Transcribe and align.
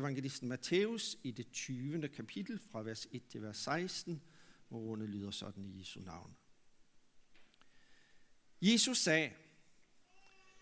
evangelisten 0.00 0.48
Matthæus 0.48 1.16
i 1.22 1.30
det 1.30 1.50
20. 1.52 2.08
kapitel 2.08 2.60
fra 2.72 2.82
vers 2.82 3.06
1 3.12 3.22
til 3.28 3.42
vers 3.42 3.56
16, 3.56 4.22
hvor 4.68 4.78
ordene 4.78 5.06
lyder 5.06 5.30
sådan 5.30 5.64
i 5.64 5.78
Jesu 5.78 6.00
navn. 6.00 6.36
Jesus 8.62 8.98
sagde, 8.98 9.30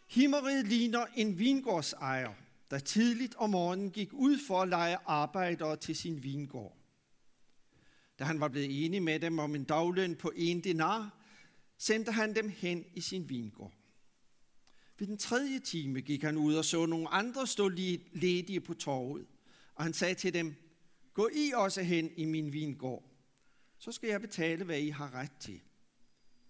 Himmeriget 0.09 0.67
ligner 0.67 1.07
en 1.17 1.39
vingårdsejer, 1.39 2.35
der 2.71 2.79
tidligt 2.79 3.35
om 3.35 3.51
morgenen 3.51 3.91
gik 3.91 4.13
ud 4.13 4.39
for 4.47 4.63
at 4.63 4.69
lege 4.69 4.97
arbejdere 5.07 5.77
til 5.77 5.97
sin 5.97 6.23
vingård. 6.23 6.77
Da 8.19 8.25
han 8.25 8.41
var 8.41 8.49
blevet 8.49 8.85
enig 8.85 9.03
med 9.03 9.21
dem 9.21 9.39
om 9.39 9.55
en 9.55 9.65
dagløn 9.65 10.17
på 10.17 10.33
en 10.37 10.61
dinar, 10.61 11.19
sendte 11.79 12.13
han 12.13 12.35
dem 12.35 12.49
hen 12.49 12.85
i 12.95 13.01
sin 13.01 13.29
vingård. 13.29 13.78
Ved 14.99 15.07
den 15.07 15.19
tredje 15.19 15.59
time 15.59 16.01
gik 16.01 16.23
han 16.23 16.37
ud 16.37 16.55
og 16.55 16.65
så 16.65 16.87
nogle 16.87 17.09
andre 17.09 17.47
stå 17.47 17.69
ledige 17.69 18.61
på 18.61 18.75
torvet, 18.75 19.27
og 19.75 19.85
han 19.85 19.93
sagde 19.93 20.15
til 20.15 20.35
dem, 20.35 20.55
gå 21.15 21.29
I 21.35 21.53
også 21.55 21.83
hen 21.83 22.11
i 22.17 22.25
min 22.25 22.53
vingård, 22.53 23.05
så 23.79 23.93
skal 23.93 24.09
jeg 24.11 24.21
betale, 24.21 24.65
hvad 24.65 24.81
I 24.81 24.89
har 24.89 25.15
ret 25.15 25.33
til. 25.41 25.61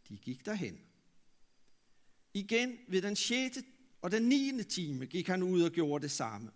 De 0.08 0.16
gik 0.16 0.46
derhen. 0.46 0.80
Igen 2.34 2.78
ved 2.88 3.02
den 3.02 3.16
sjette 3.16 3.64
og 4.02 4.10
den 4.10 4.22
niende 4.22 4.62
time 4.62 5.06
gik 5.06 5.26
han 5.26 5.42
ud 5.42 5.62
og 5.62 5.70
gjorde 5.70 6.02
det 6.02 6.10
samme. 6.10 6.50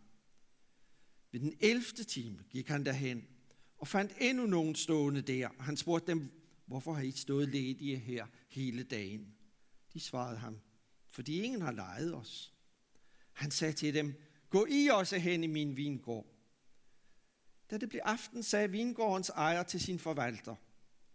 Ved 1.33 1.41
den 1.41 1.55
11. 1.61 1.83
time 1.85 2.45
gik 2.51 2.69
han 2.69 2.85
derhen 2.85 3.25
og 3.79 3.89
fandt 3.89 4.13
endnu 4.21 4.47
nogen 4.47 4.75
stående 4.75 5.23
der. 5.23 5.49
Han 5.59 5.77
spurgte 5.77 6.13
dem, 6.13 6.31
hvorfor 6.67 6.93
har 6.93 7.03
I 7.03 7.11
stået 7.11 7.49
ledige 7.49 7.97
her 7.97 8.27
hele 8.49 8.83
dagen? 8.83 9.35
De 9.93 10.01
svarede 10.01 10.39
ham, 10.39 10.59
fordi 11.13 11.43
ingen 11.43 11.63
har 11.63 11.73
lejet 11.73 12.15
os. 12.15 12.55
Han 13.33 13.51
sagde 13.51 13.73
til 13.73 13.95
dem, 13.95 14.23
gå 14.51 14.67
I 14.71 14.89
også 14.93 15.19
hen 15.19 15.45
i 15.45 15.47
min 15.47 15.77
vingård. 15.77 16.27
Da 17.71 17.79
det 17.79 17.89
blev 17.89 18.01
aften, 18.05 18.43
sagde 18.43 18.71
vingårdens 18.71 19.29
ejer 19.29 19.63
til 19.63 19.81
sin 19.81 19.99
forvalter, 19.99 20.57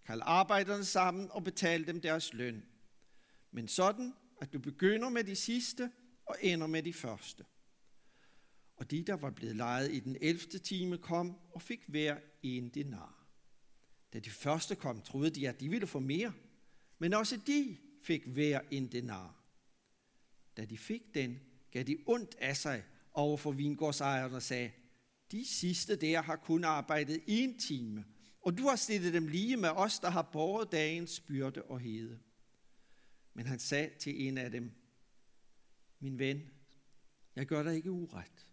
kald 0.05 0.21
arbejderne 0.23 0.85
sammen 0.85 1.31
og 1.31 1.43
betal 1.43 1.87
dem 1.87 2.01
deres 2.01 2.33
løn. 2.33 2.65
Men 3.51 3.67
sådan, 3.67 4.13
at 4.41 4.53
du 4.53 4.59
begynder 4.59 5.09
med 5.09 5.23
de 5.23 5.35
sidste 5.35 5.91
og 6.25 6.35
ender 6.41 6.67
med 6.67 6.83
de 6.83 6.93
første. 6.93 7.45
Og 8.75 8.91
de, 8.91 9.03
der 9.03 9.13
var 9.13 9.29
blevet 9.29 9.55
lejet 9.55 9.91
i 9.91 9.99
den 9.99 10.17
11. 10.21 10.39
time, 10.59 10.97
kom 10.97 11.37
og 11.53 11.61
fik 11.61 11.83
hver 11.87 12.17
en 12.43 12.69
dinar. 12.69 13.27
Da 14.13 14.19
de 14.19 14.29
første 14.29 14.75
kom, 14.75 15.01
troede 15.01 15.29
de, 15.29 15.49
at 15.49 15.59
de 15.59 15.69
ville 15.69 15.87
få 15.87 15.99
mere, 15.99 16.33
men 16.97 17.13
også 17.13 17.39
de 17.47 17.77
fik 18.03 18.25
hver 18.25 18.61
en 18.71 18.91
denar. 18.91 19.46
Da 20.57 20.65
de 20.65 20.77
fik 20.77 21.13
den, 21.13 21.39
gav 21.71 21.83
de 21.83 21.97
ondt 22.05 22.35
af 22.35 22.57
sig 22.57 22.83
over 23.13 23.37
for 23.37 23.51
vingårdsejeren 23.51 24.33
og 24.33 24.41
sagde, 24.41 24.71
de 25.31 25.45
sidste 25.45 25.95
der 25.95 26.21
har 26.21 26.35
kun 26.35 26.63
arbejdet 26.63 27.23
en 27.27 27.59
time, 27.59 28.05
og 28.41 28.57
du 28.57 28.63
har 28.63 28.75
stillet 28.75 29.13
dem 29.13 29.27
lige 29.27 29.57
med 29.57 29.69
os, 29.69 29.99
der 29.99 30.09
har 30.09 30.21
båret 30.21 30.71
dagens 30.71 31.19
byrde 31.19 31.63
og 31.63 31.79
hede. 31.79 32.19
Men 33.33 33.45
han 33.45 33.59
sagde 33.59 33.91
til 33.99 34.27
en 34.27 34.37
af 34.37 34.51
dem, 34.51 34.71
min 35.99 36.19
ven, 36.19 36.49
jeg 37.35 37.45
gør 37.45 37.63
dig 37.63 37.75
ikke 37.75 37.91
uret. 37.91 38.47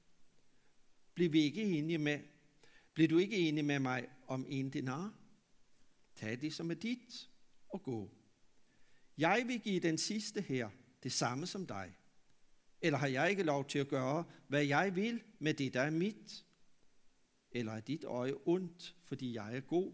Bliv 1.15 1.33
vi 1.33 1.41
ikke 1.41 1.63
enige 1.63 1.99
med, 1.99 2.21
blev 2.95 3.09
du 3.09 3.19
ikke 3.19 3.37
enig 3.37 3.65
med 3.65 3.79
mig 3.79 4.09
om 4.27 4.47
en 4.49 4.71
dinar? 4.71 5.15
Tag 6.15 6.41
det 6.41 6.55
som 6.55 6.71
er 6.71 6.75
dit 6.75 7.31
og 7.69 7.83
gå. 7.83 8.11
Jeg 9.19 9.45
vil 9.47 9.61
give 9.61 9.81
den 9.81 9.99
sidste 9.99 10.41
her 10.41 10.71
det 11.05 11.13
samme 11.13 11.47
som 11.47 11.67
dig. 11.67 11.97
Eller 12.81 12.99
har 12.99 13.07
jeg 13.07 13.31
ikke 13.31 13.43
lov 13.43 13.65
til 13.65 13.79
at 13.79 13.89
gøre, 13.89 14.25
hvad 14.49 14.65
jeg 14.65 14.97
vil 14.97 15.23
med 15.39 15.55
det, 15.55 15.75
der 15.75 15.81
er 15.81 15.91
mit? 15.91 16.45
Eller 17.51 17.73
er 17.73 17.81
dit 17.81 18.05
øje 18.05 18.35
ondt, 18.47 18.97
fordi 19.05 19.35
jeg 19.35 19.57
er 19.57 19.61
god? 19.61 19.93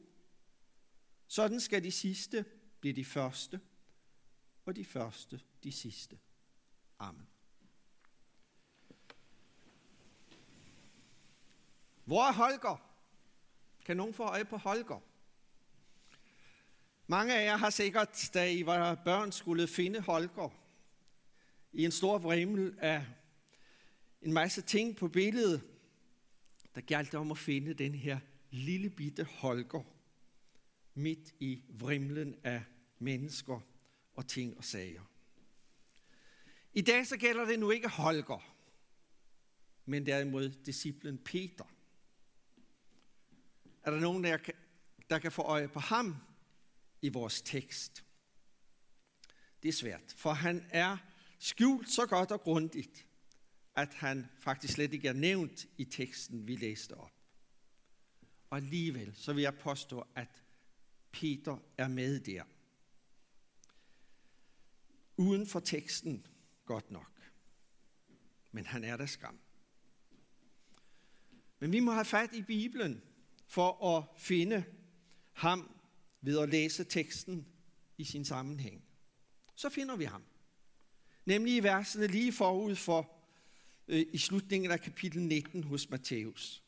Sådan 1.27 1.61
skal 1.61 1.85
de 1.85 1.91
sidste 1.91 2.45
blive 2.81 2.97
de 2.97 3.05
første, 3.05 3.61
og 4.65 4.77
de 4.77 4.85
første 4.85 5.41
de 5.63 5.73
sidste. 5.73 6.19
Amen. 6.99 7.29
Hvor 12.05 12.29
er 12.29 12.33
Holger? 12.33 12.91
Kan 13.85 13.97
nogen 13.97 14.15
få 14.15 14.23
øje 14.23 14.45
på 14.45 14.57
Holger? 14.57 15.03
Mange 17.07 17.35
af 17.35 17.45
jer 17.45 17.57
har 17.57 17.71
sikkert, 17.71 18.31
da 18.35 18.51
I 18.51 18.67
var 18.67 18.95
børn, 18.95 19.33
skulle 19.33 19.69
finde 19.69 20.01
Holger 20.01 20.60
i 21.73 21.85
en 21.85 21.91
stor 21.91 22.19
vrimmel 22.19 22.75
af 22.79 23.07
en 24.23 24.33
masse 24.33 24.63
ting 24.63 24.97
på 24.97 25.09
billedet. 25.09 25.63
Der 26.75 26.81
galt 26.81 27.15
om 27.15 27.31
at 27.31 27.39
finde 27.39 27.75
den 27.75 27.95
her 27.95 28.21
lille 28.51 28.91
bitte 28.91 29.25
Holger 29.25 29.83
midt 30.95 31.35
i 31.41 31.63
vrimlen 31.69 32.35
af 32.45 32.65
mennesker 32.99 33.61
og 34.15 34.27
ting 34.27 34.57
og 34.59 34.65
sager. 34.65 35.03
I 36.73 36.81
dag 36.81 37.07
så 37.07 37.17
gælder 37.17 37.45
det 37.45 37.59
nu 37.59 37.71
ikke 37.71 37.89
Holger, 37.89 38.57
men 39.85 40.07
derimod 40.07 40.49
disciplen 40.49 41.19
Peter. 41.19 41.65
Er 43.83 43.91
der 43.91 44.01
nogen, 44.01 44.25
der 44.25 44.37
kan, 44.37 44.55
der 45.11 45.19
kan 45.19 45.33
få 45.33 45.43
øje 45.43 45.69
på 45.69 45.81
ham 45.81 46.17
i 47.03 47.09
vores 47.09 47.43
tekst? 47.43 48.05
Det 49.63 49.69
er 49.69 49.73
svært, 49.73 50.15
for 50.17 50.33
han 50.33 50.67
er 50.71 50.97
skjult 51.41 51.91
så 51.91 52.07
godt 52.07 52.31
og 52.31 52.41
grundigt, 52.41 53.07
at 53.77 53.95
han 53.95 54.27
faktisk 54.39 54.75
slet 54.75 54.93
ikke 54.93 55.09
er 55.09 55.13
nævnt 55.13 55.67
i 55.79 55.85
teksten, 55.85 56.47
vi 56.47 56.57
læste 56.57 56.97
op. 56.97 57.13
Og 58.51 58.57
alligevel, 58.57 59.17
så 59.17 59.33
vil 59.33 59.43
jeg 59.43 59.59
påstå, 59.59 60.05
at 60.15 60.45
Peter 61.13 61.59
er 61.79 61.89
med 61.89 62.21
der. 62.21 62.45
Uden 65.17 65.47
for 65.47 65.61
teksten, 65.61 66.27
godt 66.65 66.91
nok. 66.91 67.23
Men 68.53 68.67
han 68.67 68.85
er 68.85 68.97
der 68.97 69.07
skam. 69.07 69.39
Men 71.59 71.73
vi 71.73 71.81
må 71.81 71.93
have 71.93 72.05
fat 72.05 72.33
i 72.33 72.43
Bibelen 72.43 73.03
for 73.47 73.97
at 73.97 74.05
finde 74.19 74.65
ham 75.33 75.81
ved 76.21 76.39
at 76.39 76.49
læse 76.49 76.85
teksten 76.85 77.47
i 77.99 78.05
sin 78.05 78.25
sammenhæng. 78.25 78.85
Så 79.55 79.69
finder 79.69 79.97
vi 79.97 80.05
ham. 80.05 80.25
Nemlig 81.25 81.57
i 81.57 81.61
versene 81.61 82.07
lige 82.07 82.33
forud 82.33 82.77
for 82.77 83.11
øh, 83.89 84.07
i 84.13 84.19
slutningen 84.19 84.71
af 84.71 84.81
kapitel 84.81 85.23
19 85.23 85.65
hos 85.65 85.91
Matthæus. 85.91 86.63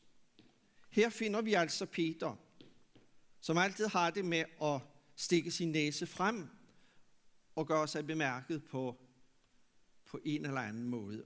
Her 0.89 1.09
finder 1.09 1.41
vi 1.41 1.53
altså 1.53 1.85
Peter, 1.85 2.35
som 3.39 3.57
altid 3.57 3.87
har 3.87 4.09
det 4.09 4.25
med 4.25 4.43
at 4.61 4.81
stikke 5.15 5.51
sin 5.51 5.71
næse 5.71 6.07
frem 6.07 6.49
og 7.55 7.67
gøre 7.67 7.87
sig 7.87 8.07
bemærket 8.07 8.63
på, 8.63 8.97
på 10.05 10.19
en 10.25 10.45
eller 10.45 10.61
anden 10.61 10.87
måde. 10.87 11.25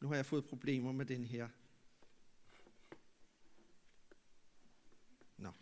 Nu 0.00 0.08
har 0.08 0.14
jeg 0.14 0.26
fået 0.26 0.44
problemer 0.44 0.92
med 0.92 1.06
den 1.06 1.24
her 1.24 1.48
Nå. 5.36 5.52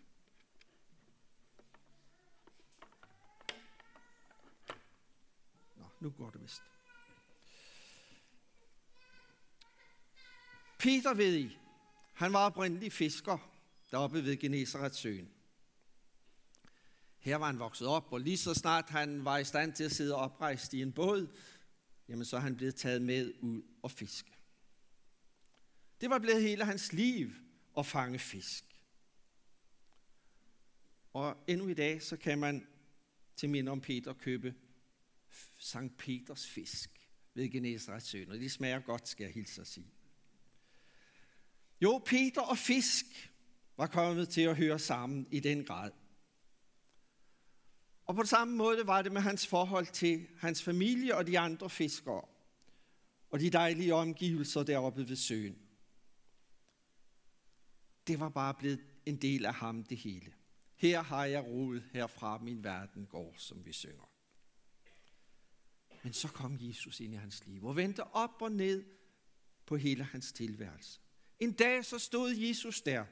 Nå, 5.76 5.84
nu 6.00 6.10
går 6.10 6.30
det 6.30 6.42
vist. 6.42 6.73
Peter 10.84 11.14
ved 11.14 11.36
I, 11.38 11.58
han 12.12 12.32
var 12.32 12.46
oprindelig 12.46 12.92
fisker 12.92 13.38
deroppe 13.90 14.24
ved 14.24 14.36
Genesarets 14.36 14.98
søen. 14.98 15.30
Her 17.18 17.36
var 17.36 17.46
han 17.46 17.58
vokset 17.58 17.88
op, 17.88 18.12
og 18.12 18.20
lige 18.20 18.36
så 18.36 18.54
snart 18.54 18.88
han 18.88 19.24
var 19.24 19.38
i 19.38 19.44
stand 19.44 19.72
til 19.72 19.84
at 19.84 19.92
sidde 19.92 20.14
oprejst 20.14 20.74
i 20.74 20.82
en 20.82 20.92
båd, 20.92 21.36
jamen 22.08 22.24
så 22.24 22.36
er 22.36 22.40
han 22.40 22.56
blevet 22.56 22.74
taget 22.74 23.02
med 23.02 23.32
ud 23.40 23.62
og 23.82 23.90
fiske. 23.90 24.30
Det 26.00 26.10
var 26.10 26.18
blevet 26.18 26.42
hele 26.42 26.64
hans 26.64 26.92
liv 26.92 27.30
at 27.78 27.86
fange 27.86 28.18
fisk. 28.18 28.64
Og 31.12 31.36
endnu 31.46 31.68
i 31.68 31.74
dag, 31.74 32.02
så 32.02 32.16
kan 32.16 32.38
man 32.38 32.66
til 33.36 33.50
minde 33.50 33.72
om 33.72 33.80
Peter 33.80 34.12
købe 34.12 34.54
Sankt 35.58 35.96
Peters 35.96 36.46
fisk 36.46 37.08
ved 37.34 37.48
Genesarets 37.48 38.06
søn, 38.06 38.30
og 38.30 38.38
de 38.38 38.50
smager 38.50 38.80
godt, 38.80 39.08
skal 39.08 39.24
jeg 39.24 39.32
hilse 39.32 39.60
at 39.60 39.66
sige. 39.66 39.93
Jo, 41.80 42.02
Peter 42.06 42.40
og 42.40 42.58
fisk 42.58 43.06
var 43.76 43.86
kommet 43.86 44.28
til 44.28 44.40
at 44.40 44.56
høre 44.56 44.78
sammen 44.78 45.26
i 45.30 45.40
den 45.40 45.64
grad. 45.64 45.90
Og 48.04 48.14
på 48.14 48.24
samme 48.24 48.56
måde 48.56 48.86
var 48.86 49.02
det 49.02 49.12
med 49.12 49.20
hans 49.20 49.46
forhold 49.46 49.86
til 49.86 50.26
hans 50.38 50.62
familie 50.62 51.16
og 51.16 51.26
de 51.26 51.38
andre 51.38 51.70
fiskere, 51.70 52.24
og 53.30 53.40
de 53.40 53.50
dejlige 53.50 53.94
omgivelser 53.94 54.62
deroppe 54.62 55.08
ved 55.08 55.16
søen. 55.16 55.58
Det 58.06 58.20
var 58.20 58.28
bare 58.28 58.54
blevet 58.54 58.80
en 59.06 59.16
del 59.16 59.46
af 59.46 59.54
ham 59.54 59.84
det 59.84 59.98
hele. 59.98 60.32
Her 60.76 61.02
har 61.02 61.24
jeg 61.24 61.44
roet 61.44 61.84
herfra 61.92 62.38
min 62.38 62.64
verden 62.64 63.06
går, 63.06 63.34
som 63.36 63.66
vi 63.66 63.72
synger. 63.72 64.10
Men 66.02 66.12
så 66.12 66.28
kom 66.28 66.56
Jesus 66.60 67.00
ind 67.00 67.14
i 67.14 67.16
hans 67.16 67.46
liv 67.46 67.64
og 67.64 67.76
vendte 67.76 68.04
op 68.04 68.42
og 68.42 68.52
ned 68.52 68.84
på 69.66 69.76
hele 69.76 70.04
hans 70.04 70.32
tilværelse. 70.32 71.00
En 71.40 71.52
dag 71.52 71.84
så 71.84 71.98
stod 71.98 72.30
Jesus 72.30 72.82
der 72.82 73.04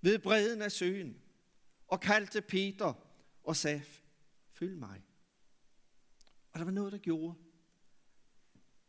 ved 0.00 0.18
bredden 0.18 0.62
af 0.62 0.72
søen 0.72 1.22
og 1.86 2.00
kaldte 2.00 2.40
Peter 2.42 2.94
og 3.42 3.56
sagde, 3.56 3.82
følg 4.52 4.78
mig. 4.78 5.02
Og 6.52 6.58
der 6.58 6.64
var 6.64 6.72
noget, 6.72 6.92
der 6.92 6.98
gjorde, 6.98 7.34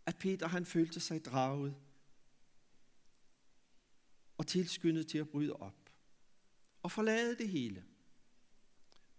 at 0.05 0.17
Peter 0.17 0.47
han 0.47 0.65
følte 0.65 0.99
sig 0.99 1.25
draget 1.25 1.75
og 4.37 4.47
tilskyndet 4.47 5.07
til 5.07 5.17
at 5.17 5.29
bryde 5.29 5.53
op 5.53 5.89
og 6.83 6.91
forlade 6.91 7.37
det 7.37 7.49
hele. 7.49 7.85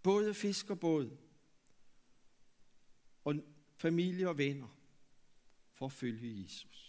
Både 0.02 0.34
fisk 0.34 0.70
og 0.70 0.80
båd 0.80 1.16
og 3.24 3.34
familie 3.76 4.28
og 4.28 4.38
venner 4.38 4.78
for 5.72 5.86
at 5.86 5.92
følge 5.92 6.42
Jesus. 6.42 6.81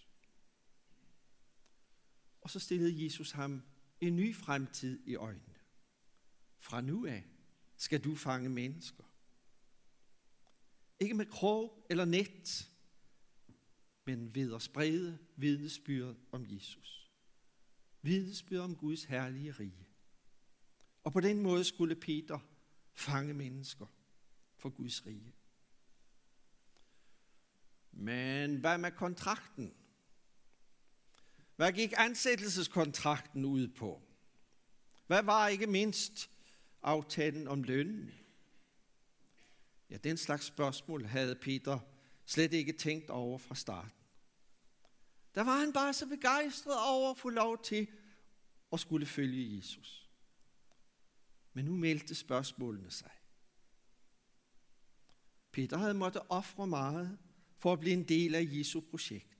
Og 2.43 2.49
så 2.49 2.59
stillede 2.59 3.03
Jesus 3.03 3.31
ham 3.31 3.61
en 4.01 4.15
ny 4.15 4.35
fremtid 4.35 4.99
i 5.05 5.15
øjnene. 5.15 5.55
Fra 6.59 6.81
nu 6.81 7.05
af 7.05 7.25
skal 7.77 8.03
du 8.03 8.15
fange 8.15 8.49
mennesker. 8.49 9.03
Ikke 10.99 11.13
med 11.13 11.25
krog 11.25 11.85
eller 11.89 12.05
net, 12.05 12.69
men 14.05 14.35
ved 14.35 14.55
at 14.55 14.61
sprede 14.61 15.17
vidnesbyrd 15.35 16.15
om 16.31 16.45
Jesus. 16.49 17.11
Vidnesbyrd 18.01 18.61
om 18.61 18.75
Guds 18.75 19.03
herlige 19.03 19.51
rige. 19.51 19.87
Og 21.03 21.13
på 21.13 21.19
den 21.19 21.41
måde 21.41 21.63
skulle 21.63 21.95
Peter 21.95 22.39
fange 22.93 23.33
mennesker 23.33 23.85
for 24.55 24.69
Guds 24.69 25.05
rige. 25.05 25.35
Men 27.91 28.55
hvad 28.55 28.77
med 28.77 28.91
kontrakten? 28.91 29.73
Hvad 31.63 31.73
gik 31.73 31.93
ansættelseskontrakten 31.97 33.45
ud 33.45 33.67
på? 33.67 34.01
Hvad 35.07 35.23
var 35.23 35.47
ikke 35.47 35.67
mindst 35.67 36.29
aftalen 36.81 37.47
om 37.47 37.63
lønnen? 37.63 38.11
Ja, 39.89 39.97
den 39.97 40.17
slags 40.17 40.45
spørgsmål 40.45 41.05
havde 41.05 41.35
Peter 41.35 41.79
slet 42.25 42.53
ikke 42.53 42.73
tænkt 42.73 43.09
over 43.09 43.37
fra 43.37 43.55
starten. 43.55 43.91
Der 45.35 45.43
var 45.43 45.59
han 45.59 45.73
bare 45.73 45.93
så 45.93 46.05
begejstret 46.05 46.77
over 46.87 47.11
at 47.11 47.17
få 47.17 47.29
lov 47.29 47.63
til 47.63 47.87
at 48.73 48.79
skulle 48.79 49.05
følge 49.05 49.57
Jesus. 49.57 50.09
Men 51.53 51.65
nu 51.65 51.75
meldte 51.75 52.15
spørgsmålene 52.15 52.91
sig. 52.91 53.11
Peter 55.51 55.77
havde 55.77 55.93
måttet 55.93 56.21
ofre 56.29 56.67
meget 56.67 57.17
for 57.57 57.73
at 57.73 57.79
blive 57.79 57.93
en 57.93 58.07
del 58.07 58.35
af 58.35 58.47
Jesu 58.51 58.81
projekt. 58.81 59.32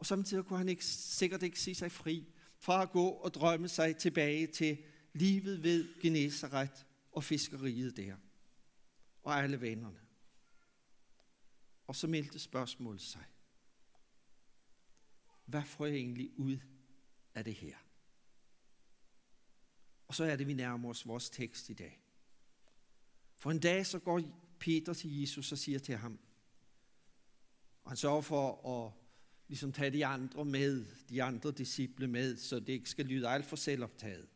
Og 0.00 0.06
samtidig 0.06 0.44
kunne 0.44 0.58
han 0.58 0.68
ikke, 0.68 0.84
sikkert 0.84 1.42
ikke 1.42 1.60
se 1.60 1.74
sig 1.74 1.92
fri 1.92 2.32
fra 2.58 2.82
at 2.82 2.90
gå 2.90 3.08
og 3.08 3.34
drømme 3.34 3.68
sig 3.68 3.96
tilbage 3.96 4.46
til 4.46 4.78
livet 5.12 5.62
ved 5.62 6.00
Genesaret 6.00 6.86
og 7.12 7.24
fiskeriet 7.24 7.96
der. 7.96 8.16
Og 9.22 9.34
alle 9.34 9.60
vennerne. 9.60 10.00
Og 11.86 11.96
så 11.96 12.06
meldte 12.06 12.38
spørgsmålet 12.38 13.00
sig. 13.00 13.24
Hvad 15.44 15.62
får 15.62 15.86
jeg 15.86 15.96
egentlig 15.96 16.30
ud 16.38 16.58
af 17.34 17.44
det 17.44 17.54
her? 17.54 17.76
Og 20.06 20.14
så 20.14 20.24
er 20.24 20.36
det, 20.36 20.46
vi 20.46 20.54
nærmer 20.54 20.90
os 20.90 21.06
vores 21.06 21.30
tekst 21.30 21.68
i 21.68 21.74
dag. 21.74 22.02
For 23.36 23.50
en 23.50 23.60
dag 23.60 23.86
så 23.86 23.98
går 23.98 24.22
Peter 24.58 24.94
til 24.94 25.20
Jesus 25.20 25.52
og 25.52 25.58
siger 25.58 25.78
til 25.78 25.96
ham, 25.96 26.18
og 27.82 27.90
han 27.90 27.96
sørger 27.96 28.20
for 28.20 28.68
at 28.86 28.92
ligesom 29.50 29.72
tage 29.72 29.90
de 29.90 30.06
andre 30.06 30.44
med, 30.44 30.86
de 31.08 31.22
andre 31.22 31.52
disciple 31.52 32.08
med, 32.08 32.36
så 32.36 32.60
det 32.60 32.68
ikke 32.68 32.90
skal 32.90 33.06
lyde 33.06 33.28
alt 33.28 33.46
for 33.46 33.56
selvoptaget. 33.56 34.28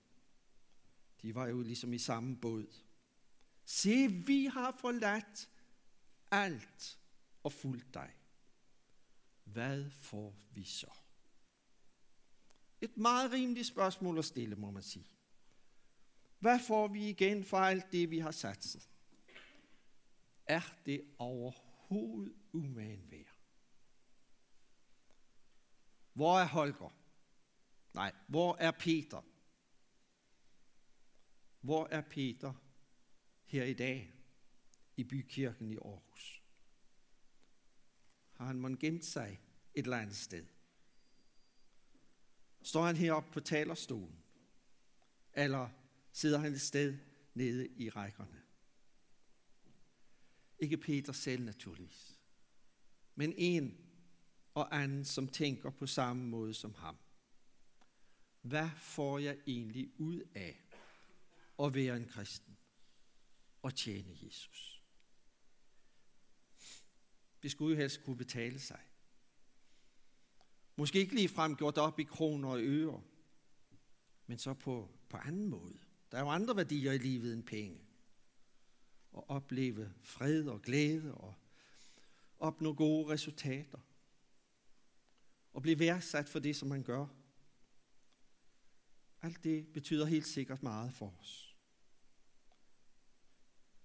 De 1.22 1.34
var 1.34 1.46
jo 1.46 1.62
ligesom 1.62 1.93
i 1.93 1.99
samme 1.99 2.37
båd. 2.37 2.66
Se, 3.64 4.08
vi 4.08 4.44
har 4.44 4.76
forladt 4.81 5.49
alt 6.31 6.99
og 7.43 7.52
fulgt 7.52 7.94
dig. 7.94 8.11
Hvad 9.44 9.90
får 9.90 10.37
vi 10.50 10.64
så? 10.64 10.90
Et 12.81 12.96
meget 12.96 13.32
rimeligt 13.32 13.66
spørgsmål 13.66 14.19
at 14.19 14.25
stille, 14.25 14.56
må 14.56 14.70
man 14.70 14.82
sige. 14.82 15.08
Hvad 16.38 16.61
får 16.66 16.88
vi 16.88 17.08
igen 17.08 17.44
for 17.44 17.58
alt 17.58 17.93
det, 17.93 18.11
vi 18.11 18.19
har 18.19 18.31
satset? 18.31 18.88
Er 20.46 20.76
det 20.87 21.05
overhovedet 21.19 22.34
umagen 22.52 23.11
værd? 23.11 23.33
Hvor 26.14 26.38
er 26.38 26.46
Holger? 26.46 26.96
Nej, 27.94 28.12
hvor 28.28 28.56
er 28.56 28.70
Peter? 28.70 29.22
Hvor 31.61 31.88
er 31.90 32.00
Peter 32.00 32.52
her 33.44 33.64
i 33.64 33.75
dag 33.75 34.12
i 34.96 35.05
bykirken 35.05 35.70
i 35.70 35.76
Aarhus? 35.76 36.43
Har 38.32 38.46
han 38.46 38.61
måske 38.61 38.78
gemt 38.81 39.05
sig 39.05 39.40
et 39.75 39.84
eller 39.84 39.99
andet 39.99 40.16
sted? 40.16 40.46
Står 42.62 42.82
han 42.82 42.96
heroppe 42.96 43.31
på 43.32 43.40
talerstolen? 43.40 44.22
Eller 45.32 45.69
sidder 46.12 46.38
han 46.38 46.52
et 46.52 46.61
sted 46.61 46.99
nede 47.34 47.69
i 47.69 47.90
rækkerne? 47.90 48.43
Ikke 50.58 50.76
Peter 50.76 51.12
selv 51.12 51.44
naturligvis, 51.44 52.19
men 53.14 53.32
en 53.37 53.83
og 54.54 54.82
anden, 54.82 55.04
som 55.04 55.28
tænker 55.28 55.70
på 55.70 55.86
samme 55.86 56.24
måde 56.24 56.54
som 56.54 56.74
ham. 56.74 56.96
Hvad 58.42 58.70
får 58.78 59.18
jeg 59.18 59.38
egentlig 59.46 59.90
ud 59.98 60.20
af 60.34 60.64
at 61.58 61.74
være 61.74 61.96
en 61.96 62.08
kristen 62.08 62.56
og 63.62 63.74
tjene 63.74 64.18
Jesus? 64.22 64.82
Det 67.42 67.50
skulle 67.50 67.74
jo 67.74 67.80
helst 67.80 68.04
kunne 68.04 68.16
betale 68.16 68.58
sig. 68.58 68.80
Måske 70.76 70.98
ikke 70.98 71.14
lige 71.14 71.28
frem 71.28 71.56
gjort 71.56 71.78
op 71.78 72.00
i 72.00 72.04
kroner 72.04 72.48
og 72.48 72.60
øre, 72.60 73.02
men 74.26 74.38
så 74.38 74.54
på, 74.54 74.90
på 75.08 75.16
anden 75.16 75.48
måde. 75.48 75.78
Der 76.10 76.18
er 76.18 76.22
jo 76.22 76.28
andre 76.28 76.56
værdier 76.56 76.92
i 76.92 76.98
livet 76.98 77.34
end 77.34 77.42
penge 77.42 77.80
At 79.16 79.22
opleve 79.28 79.92
fred 80.02 80.46
og 80.46 80.62
glæde 80.62 81.14
og 81.14 81.34
opnå 82.38 82.72
gode 82.72 83.12
resultater. 83.12 83.78
Og 85.54 85.62
blive 85.62 85.78
værdsat 85.78 86.28
for 86.28 86.38
det, 86.38 86.56
som 86.56 86.68
man 86.68 86.82
gør. 86.82 87.06
Alt 89.22 89.44
det 89.44 89.73
betyder 89.73 90.06
helt 90.06 90.26
sikkert 90.26 90.62
meget 90.62 90.94
for 90.94 91.14
os. 91.20 91.56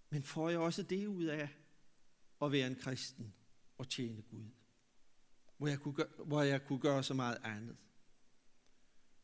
Men 0.09 0.23
får 0.23 0.49
jeg 0.49 0.59
også 0.59 0.83
det 0.83 1.07
ud 1.07 1.25
af 1.25 1.49
at 2.41 2.51
være 2.51 2.67
en 2.67 2.75
kristen 2.75 3.33
og 3.77 3.89
tjene 3.89 4.21
Gud? 4.21 4.45
Hvor 5.57 5.67
jeg 5.67 5.79
kunne 5.79 5.93
gøre, 5.93 6.07
hvor 6.25 6.41
jeg 6.41 6.65
kunne 6.65 6.79
gøre 6.79 7.03
så 7.03 7.13
meget 7.13 7.37
andet. 7.43 7.77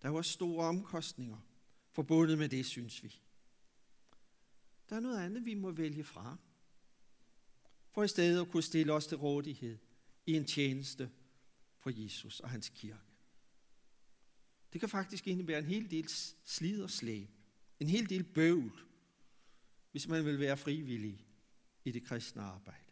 Der 0.01 0.09
var 0.09 0.21
store 0.21 0.65
omkostninger 0.65 1.37
forbundet 1.91 2.37
med 2.37 2.49
det, 2.49 2.65
synes 2.65 3.03
vi. 3.03 3.21
Der 4.89 4.95
er 4.95 4.99
noget 4.99 5.19
andet, 5.19 5.45
vi 5.45 5.53
må 5.53 5.71
vælge 5.71 6.03
fra. 6.03 6.37
For 7.91 8.03
i 8.03 8.07
stedet 8.07 8.41
at 8.41 8.51
kunne 8.51 8.63
stille 8.63 8.93
os 8.93 9.07
til 9.07 9.17
rådighed 9.17 9.77
i 10.25 10.33
en 10.33 10.45
tjeneste 10.45 11.11
for 11.85 12.03
Jesus 12.03 12.39
og 12.39 12.49
hans 12.49 12.69
kirke. 12.69 12.99
Det 14.73 14.79
kan 14.79 14.89
faktisk 14.89 15.27
indebære 15.27 15.59
en 15.59 15.65
hel 15.65 15.91
del 15.91 16.09
slid 16.43 16.83
og 16.83 16.89
slæb. 16.89 17.29
En 17.79 17.87
hel 17.87 18.09
del 18.09 18.23
bøvl, 18.23 18.85
hvis 19.91 20.07
man 20.07 20.25
vil 20.25 20.39
være 20.39 20.57
frivillig 20.57 21.27
i 21.83 21.91
det 21.91 22.03
kristne 22.03 22.41
arbejde. 22.41 22.91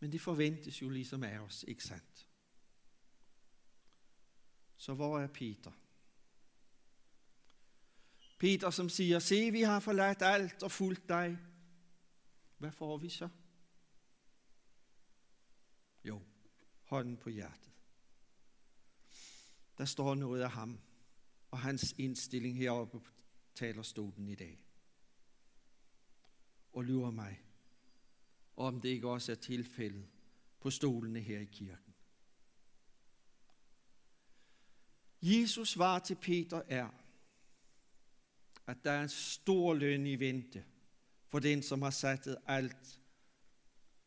Men 0.00 0.12
det 0.12 0.20
forventes 0.20 0.82
jo 0.82 0.88
ligesom 0.88 1.22
af 1.22 1.38
os, 1.38 1.64
ikke 1.68 1.84
sandt? 1.84 2.28
Så 4.76 4.94
hvor 4.94 5.18
er 5.18 5.26
Peter? 5.26 5.72
Peter, 8.38 8.70
som 8.70 8.88
siger, 8.88 9.18
se, 9.18 9.50
vi 9.50 9.62
har 9.62 9.80
forladt 9.80 10.22
alt 10.22 10.62
og 10.62 10.72
fulgt 10.72 11.08
dig. 11.08 11.38
Hvad 12.58 12.72
får 12.72 12.96
vi 12.96 13.08
så? 13.08 13.28
Jo, 16.04 16.22
hånden 16.90 17.16
på 17.16 17.30
hjertet. 17.30 17.72
Der 19.78 19.84
står 19.84 20.14
noget 20.14 20.42
af 20.42 20.50
ham 20.50 20.80
og 21.50 21.58
hans 21.58 21.94
indstilling 21.98 22.56
heroppe 22.56 23.00
på 23.00 23.10
talerstolen 23.54 24.28
i 24.28 24.34
dag. 24.34 24.58
Og 26.72 26.84
lurer 26.84 27.10
mig, 27.10 27.40
om 28.56 28.80
det 28.80 28.88
ikke 28.88 29.08
også 29.08 29.32
er 29.32 29.36
tilfældet 29.36 30.08
på 30.60 30.70
stolene 30.70 31.20
her 31.20 31.38
i 31.38 31.44
kirken. 31.44 31.94
Jesus 35.22 35.68
svar 35.68 35.98
til 35.98 36.14
Peter 36.14 36.62
er, 36.68 36.88
at 38.66 38.84
der 38.84 38.90
er 38.90 39.02
en 39.02 39.08
stor 39.08 39.74
løn 39.74 40.06
i 40.06 40.16
vente 40.16 40.64
for 41.28 41.38
den, 41.38 41.62
som 41.62 41.82
har 41.82 41.90
sat 41.90 42.36
alt 42.46 43.00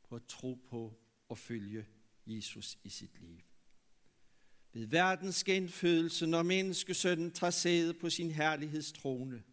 på 0.03 0.15
at 0.15 0.25
tro 0.27 0.53
på 0.69 0.93
og 1.29 1.37
følge 1.37 1.87
Jesus 2.25 2.77
i 2.83 2.89
sit 2.89 3.19
liv. 3.19 3.39
ved 4.73 4.87
verdens 4.87 5.43
genfødelse, 5.43 6.27
når 6.27 6.43
menneskesønnen 6.43 7.31
tager 7.31 7.51
sæde 7.51 7.93
på 7.93 8.09
sin 8.09 8.31
herlighedstrone, 8.31 9.43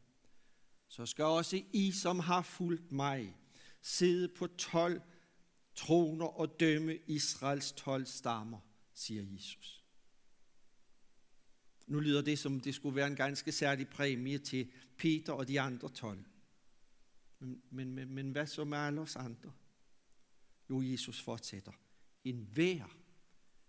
så 0.89 1.07
skal 1.07 1.25
også 1.25 1.63
I, 1.73 1.93
som 1.93 2.19
har 2.19 2.43
fulgt 2.43 2.93
mig, 2.93 3.37
sidde 3.83 4.29
på 4.29 4.47
tolv 4.47 5.01
troner 5.75 6.27
og 6.27 6.61
dømme 6.61 6.99
Israels 7.07 7.73
tolv 7.73 8.07
stammer, 8.07 8.59
siger 8.95 9.23
Jesus. 9.23 9.85
Nu 11.87 12.01
lyder 12.01 12.23
det 12.23 12.39
som, 12.39 12.61
det 12.61 12.75
skulle 12.75 12.97
være 12.97 13.07
en 13.07 13.17
ganske 13.17 13.53
særlig 13.53 13.89
præmie 13.89 14.39
til 14.39 14.71
Peter 14.97 15.33
og 15.33 15.49
de 15.49 15.61
andre 15.61 15.89
tolv. 15.89 16.25
Men, 17.39 17.63
men, 17.71 17.95
men, 17.95 18.15
men 18.15 18.31
hvad 18.31 18.47
så 18.47 18.65
med 18.65 18.79
alle 18.79 19.01
os 19.01 19.17
andre? 19.17 19.53
Jo, 20.71 20.83
Jesus 20.83 21.21
fortsætter. 21.21 21.73
En 22.25 22.49
hver, 22.53 22.97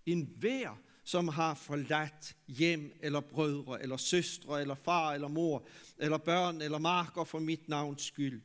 en 0.05 0.25
hver, 0.38 0.81
som 1.03 1.27
har 1.27 1.53
forladt 1.53 2.38
hjem 2.48 2.98
eller 3.00 3.20
brødre, 3.20 3.81
eller 3.81 3.98
søstre, 3.98 4.62
eller 4.62 4.75
far, 4.75 5.13
eller 5.13 5.27
mor, 5.27 5.67
eller 5.98 6.17
børn, 6.17 6.62
eller 6.62 6.77
marker 6.77 7.24
for 7.24 7.39
mit 7.39 7.70
navns 7.70 8.01
skyld, 8.01 8.41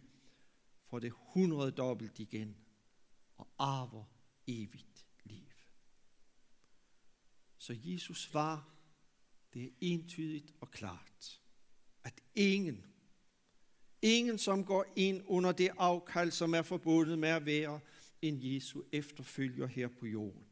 får 0.91 0.99
det 0.99 1.13
hundrede 1.17 1.71
dobbelt 1.71 2.19
igen 2.19 2.57
og 3.37 3.49
arver 3.59 4.05
evigt 4.47 5.07
liv. 5.25 5.47
Så 7.59 7.77
Jesus 7.85 8.23
svar, 8.23 8.69
det 9.55 9.65
er 9.65 9.71
entydigt 9.81 10.53
og 10.61 10.71
klart, 10.71 11.41
at 12.05 12.21
ingen, 12.35 12.87
ingen 14.03 14.39
som 14.39 14.65
går 14.65 14.85
ind 14.97 15.23
under 15.27 15.53
det 15.53 15.71
afkald, 15.79 16.31
som 16.31 16.55
er 16.55 16.63
forbundet 16.63 17.19
med 17.19 17.29
at 17.29 17.47
være 17.47 17.81
en 18.23 18.55
Jesu 18.55 18.83
efterfølger 18.93 19.67
her 19.67 19.89
på 19.89 20.07
jorden, 20.07 20.47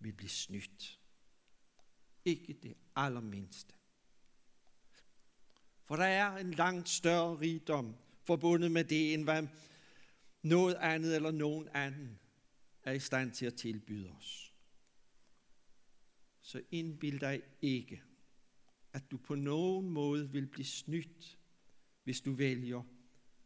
vil 0.00 0.12
blive 0.12 0.28
snydt. 0.30 1.00
Ikke 2.24 2.52
det 2.52 2.74
allermindste. 2.96 3.74
For 5.84 5.96
der 5.96 6.04
er 6.04 6.36
en 6.36 6.50
langt 6.50 6.88
større 6.88 7.40
rigdom 7.40 7.96
forbundet 8.24 8.70
med 8.70 8.84
det, 8.84 9.14
end 9.14 9.24
hvad 9.24 9.46
noget 10.42 10.74
andet 10.74 11.16
eller 11.16 11.30
nogen 11.30 11.68
anden 11.74 12.18
er 12.82 12.92
i 12.92 13.00
stand 13.00 13.32
til 13.32 13.46
at 13.46 13.54
tilbyde 13.54 14.10
os. 14.10 14.54
Så 16.40 16.62
indbild 16.70 17.20
dig 17.20 17.42
ikke, 17.62 18.02
at 18.92 19.10
du 19.10 19.16
på 19.16 19.34
nogen 19.34 19.90
måde 19.90 20.30
vil 20.30 20.46
blive 20.46 20.64
snydt, 20.64 21.38
hvis 22.04 22.20
du 22.20 22.32
vælger 22.32 22.82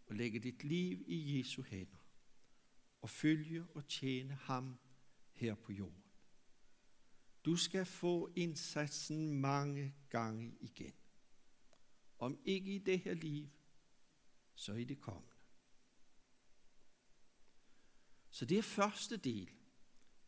at 0.09 0.17
lægge 0.17 0.39
dit 0.39 0.65
liv 0.65 1.05
i 1.07 1.39
Jesu 1.39 1.62
hænder 1.62 2.00
og 3.00 3.11
følge 3.11 3.64
og 3.75 3.88
tjene 3.88 4.35
ham 4.35 4.78
her 5.33 5.54
på 5.54 5.73
jorden. 5.73 6.04
Du 7.45 7.57
skal 7.57 7.87
få 7.87 8.33
indsatsen 8.37 9.35
mange 9.35 9.95
gange 10.09 10.57
igen. 10.61 10.92
Om 12.19 12.38
ikke 12.45 12.75
i 12.75 12.78
det 12.78 12.99
her 12.99 13.14
liv, 13.14 13.49
så 14.54 14.73
i 14.73 14.85
det 14.85 15.00
kommende. 15.00 15.35
Så 18.30 18.45
det 18.45 18.59
er 18.59 18.62
første 18.62 19.16
del 19.16 19.50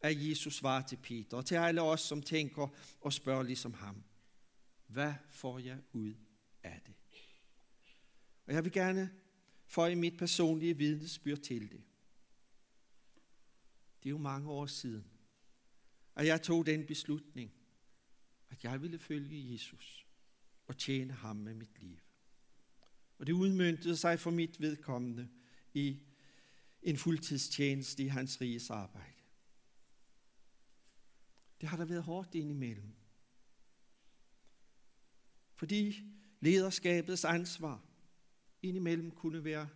af 0.00 0.12
Jesus 0.14 0.54
svar 0.54 0.82
til 0.82 0.96
Peter, 0.96 1.36
og 1.36 1.46
til 1.46 1.54
alle 1.54 1.82
os, 1.82 2.00
som 2.00 2.22
tænker 2.22 2.68
og 3.00 3.12
spørger 3.12 3.42
ligesom 3.42 3.74
ham. 3.74 4.04
Hvad 4.86 5.14
får 5.30 5.58
jeg 5.58 5.78
ud 5.92 6.14
af 6.62 6.80
det? 6.86 6.94
Og 8.46 8.54
jeg 8.54 8.64
vil 8.64 8.72
gerne 8.72 9.10
få 9.66 9.86
i 9.86 9.94
mit 9.94 10.18
personlige 10.18 10.76
vidnesbyrd 10.76 11.38
til 11.38 11.70
det. 11.70 11.82
Det 14.02 14.08
er 14.08 14.10
jo 14.10 14.18
mange 14.18 14.50
år 14.50 14.66
siden, 14.66 15.04
at 16.14 16.26
jeg 16.26 16.42
tog 16.42 16.66
den 16.66 16.86
beslutning, 16.86 17.52
at 18.50 18.64
jeg 18.64 18.82
ville 18.82 18.98
følge 18.98 19.52
Jesus 19.52 20.06
og 20.66 20.78
tjene 20.78 21.12
ham 21.12 21.36
med 21.36 21.54
mit 21.54 21.80
liv. 21.80 21.98
Og 23.18 23.26
det 23.26 23.32
udmyndtede 23.32 23.96
sig 23.96 24.20
for 24.20 24.30
mit 24.30 24.60
vedkommende 24.60 25.28
i 25.74 25.98
en 26.82 26.96
fuldtidstjeneste 26.96 28.02
i 28.02 28.06
hans 28.06 28.40
riges 28.40 28.70
arbejde. 28.70 29.16
Det 31.60 31.68
har 31.68 31.76
der 31.76 31.84
været 31.84 32.02
hårdt 32.02 32.34
indimellem. 32.34 32.94
Fordi 35.54 36.02
lederskabets 36.40 37.24
ansvar 37.24 37.84
indimellem 38.62 39.10
kunne 39.10 39.44
være 39.44 39.68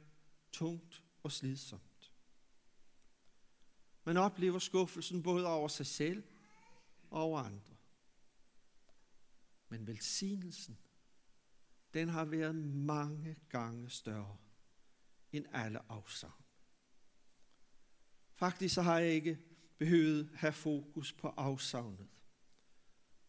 tungt 0.53 1.03
og 1.23 1.33
slidsomt. 1.33 1.86
Man 4.07 4.17
oplever 4.17 4.59
skuffelsen 4.59 5.23
både 5.23 5.47
over 5.47 5.69
sig 5.69 5.87
selv 5.87 6.23
og 7.11 7.23
over 7.23 7.41
andre. 7.41 7.75
Men 9.69 9.87
velsignelsen, 9.87 10.79
den 11.95 12.09
har 12.09 12.25
været 12.25 12.55
mange 12.75 13.37
gange 13.49 13.91
større 13.91 14.37
end 15.33 15.47
alle 15.53 15.93
afsavn. 15.93 16.45
Faktisk 18.35 18.75
så 18.75 18.83
har 18.83 18.99
jeg 18.99 19.13
ikke 19.13 19.39
behøvet 19.79 20.31
have 20.35 20.53
fokus 20.53 21.13
på 21.13 21.29
afsavnet. 21.29 22.09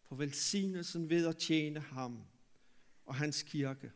For 0.04 0.16
velsignelsen 0.16 1.10
ved 1.10 1.28
at 1.28 1.38
tjene 1.38 1.80
ham 1.80 2.24
og 3.06 3.16
hans 3.16 3.44
kirke, 3.44 3.92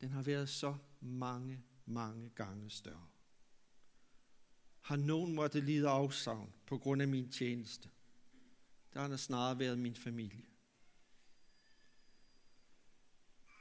den 0.00 0.10
har 0.10 0.22
været 0.22 0.48
så 0.48 0.76
mange, 1.00 1.64
mange 1.86 2.30
gange 2.30 2.70
større. 2.70 3.13
Har 4.84 4.96
nogen 4.96 5.34
måtte 5.34 5.60
lide 5.60 5.88
afsavn 5.88 6.52
på 6.66 6.78
grund 6.78 7.02
af 7.02 7.08
min 7.08 7.30
tjeneste, 7.30 7.88
der 8.94 9.00
har 9.00 9.16
snarere 9.16 9.58
været 9.58 9.78
min 9.78 9.96
familie. 9.96 10.44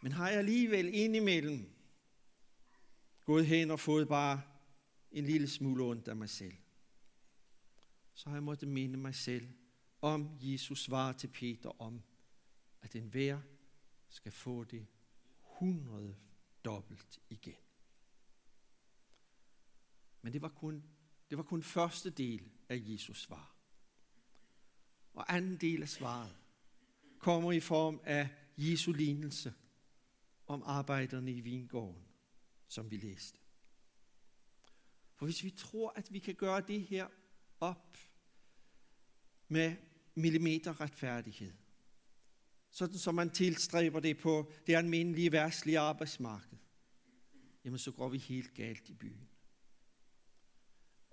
Men 0.01 0.11
har 0.11 0.29
jeg 0.29 0.37
alligevel 0.37 0.93
indimellem 0.93 1.69
gået 3.25 3.45
hen 3.45 3.71
og 3.71 3.79
fået 3.79 4.07
bare 4.07 4.41
en 5.11 5.25
lille 5.25 5.47
smule 5.47 5.83
ondt 5.83 6.07
af 6.07 6.15
mig 6.15 6.29
selv, 6.29 6.55
så 8.13 8.29
har 8.29 8.35
jeg 8.35 8.43
måttet 8.43 8.69
minde 8.69 8.97
mig 8.97 9.15
selv 9.15 9.47
om 10.01 10.37
Jesus 10.41 10.83
svar 10.83 11.13
til 11.13 11.27
Peter 11.27 11.81
om, 11.81 12.01
at 12.81 12.93
den 12.93 13.07
hver 13.07 13.41
skal 14.09 14.31
få 14.31 14.63
det 14.63 14.87
hundrede 15.39 16.15
dobbelt 16.65 17.19
igen. 17.29 17.55
Men 20.21 20.33
det 20.33 20.41
var 20.41 20.49
kun, 20.49 20.83
det 21.29 21.37
var 21.37 21.43
kun 21.43 21.63
første 21.63 22.09
del 22.09 22.51
af 22.69 22.81
Jesus 22.85 23.21
svar. 23.21 23.55
Og 25.13 25.35
anden 25.35 25.57
del 25.57 25.81
af 25.81 25.89
svaret 25.89 26.35
kommer 27.19 27.51
i 27.51 27.59
form 27.59 28.01
af 28.03 28.29
Jesu 28.57 28.91
lignelse 28.91 29.53
om 30.47 30.63
arbejderne 30.65 31.31
i 31.31 31.41
vingården, 31.41 32.03
som 32.67 32.91
vi 32.91 32.97
læste. 32.97 33.39
For 35.15 35.25
hvis 35.25 35.43
vi 35.43 35.49
tror, 35.49 35.93
at 35.95 36.13
vi 36.13 36.19
kan 36.19 36.35
gøre 36.35 36.61
det 36.61 36.81
her 36.81 37.07
op 37.59 37.97
med 39.47 39.75
millimeter 40.15 40.81
retfærdighed, 40.81 41.53
sådan 42.71 42.97
som 42.97 43.15
man 43.15 43.29
tilstræber 43.29 43.99
det 43.99 44.17
på 44.17 44.51
det 44.67 44.75
almindelige 44.75 45.31
værtslige 45.31 45.79
arbejdsmarked, 45.79 46.57
jamen 47.65 47.79
så 47.79 47.91
går 47.91 48.09
vi 48.09 48.17
helt 48.17 48.53
galt 48.53 48.89
i 48.89 48.93
byen. 48.93 49.29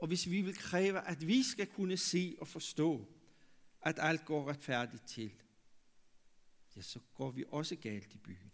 Og 0.00 0.07
hvis 0.07 0.30
vi 0.30 0.40
vil 0.40 0.54
kræve, 0.54 1.00
at 1.00 1.26
vi 1.26 1.42
skal 1.42 1.66
kunne 1.66 1.97
se 1.97 2.37
og 2.40 2.49
forstå, 2.49 3.09
at 3.83 3.99
alt 3.99 4.25
går 4.25 4.50
retfærdigt 4.50 5.07
til, 5.07 5.33
ja, 6.76 6.83
så 6.83 7.00
går 7.14 7.30
vi 7.30 7.45
også 7.49 7.76
galt 7.76 8.14
i 8.14 8.19
byen. 8.19 8.52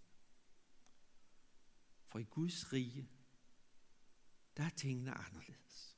For 2.05 2.19
i 2.19 2.25
Guds 2.25 2.73
rige, 2.73 3.09
der 4.57 4.63
er 4.63 4.71
tingene 4.71 5.11
anderledes. 5.11 5.97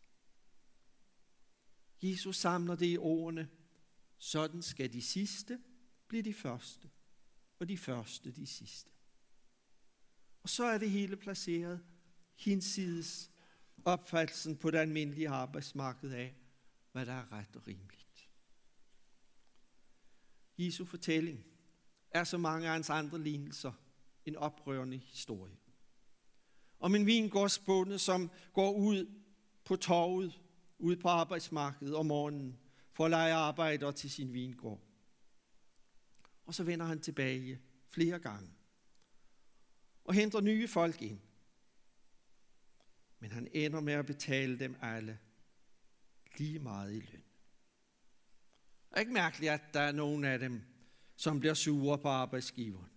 Jesus 2.03 2.37
samler 2.37 2.75
det 2.75 2.93
i 2.93 2.99
ordene, 2.99 3.49
sådan 4.19 4.63
skal 4.63 4.93
de 4.93 5.03
sidste 5.03 5.61
blive 6.09 6.23
de 6.23 6.35
første, 6.35 6.91
og 7.59 7.69
de 7.69 7.79
første 7.79 8.33
de 8.33 8.47
sidste. 8.47 8.91
Og 10.43 10.49
så 10.49 10.65
er 10.65 10.79
det 10.79 10.91
hele 10.91 11.17
placeret 11.17 11.85
hinsides 12.37 13.31
opfattelsen 13.89 14.57
på 14.57 14.71
det 14.71 14.79
almindelige 14.79 15.29
arbejdsmarked 15.29 16.13
af, 16.13 16.35
hvad 16.93 17.07
der 17.07 17.13
er 17.13 17.33
ret 17.33 17.57
og 17.57 17.67
rimeligt. 17.67 18.29
Jesu 20.59 20.85
fortælling 20.85 21.45
er 22.11 22.25
så 22.25 22.39
mange 22.39 22.67
af 22.67 22.73
hans 22.73 22.91
andre 22.91 23.19
lignelser 23.19 23.73
en 24.27 24.37
oprørende 24.37 24.97
historie 24.97 25.57
om 26.81 26.95
en 26.95 27.07
vingårdsbonde, 27.07 27.99
som 27.99 28.31
går 28.53 28.73
ud 28.73 29.07
på 29.65 29.77
torvet, 29.77 30.41
ud 30.79 30.97
på 30.97 31.09
arbejdsmarkedet 31.09 31.95
om 31.95 32.07
morgenen, 32.07 32.59
for 32.93 33.05
at 33.05 33.11
lege 33.11 33.35
arbejder 33.35 33.91
til 33.91 34.11
sin 34.11 34.33
vingård. 34.33 34.81
Og 36.47 36.55
så 36.55 36.65
vender 36.65 36.87
han 36.87 37.01
tilbage 37.01 37.61
flere 37.89 38.19
gange 38.19 38.51
og 40.05 40.15
henter 40.15 40.41
nye 40.41 40.69
folk 40.69 41.03
ind. 41.03 41.21
Men 43.21 43.33
han 43.33 43.49
ender 43.53 43.81
med 43.81 43.93
at 43.93 44.07
betale 44.07 44.59
dem 44.59 44.77
alle 44.83 45.19
lige 46.37 46.59
meget 46.59 46.95
i 46.95 47.01
løn. 47.01 47.23
er 48.91 49.01
ikke 49.01 49.13
mærkeligt, 49.13 49.53
at 49.53 49.75
der 49.75 49.81
er 49.81 49.93
nogen 49.93 50.25
af 50.25 50.39
dem, 50.39 50.63
som 51.17 51.41
bliver 51.41 51.55
sure 51.55 51.99
på 51.99 52.09
arbejdsgiveren. 52.09 52.91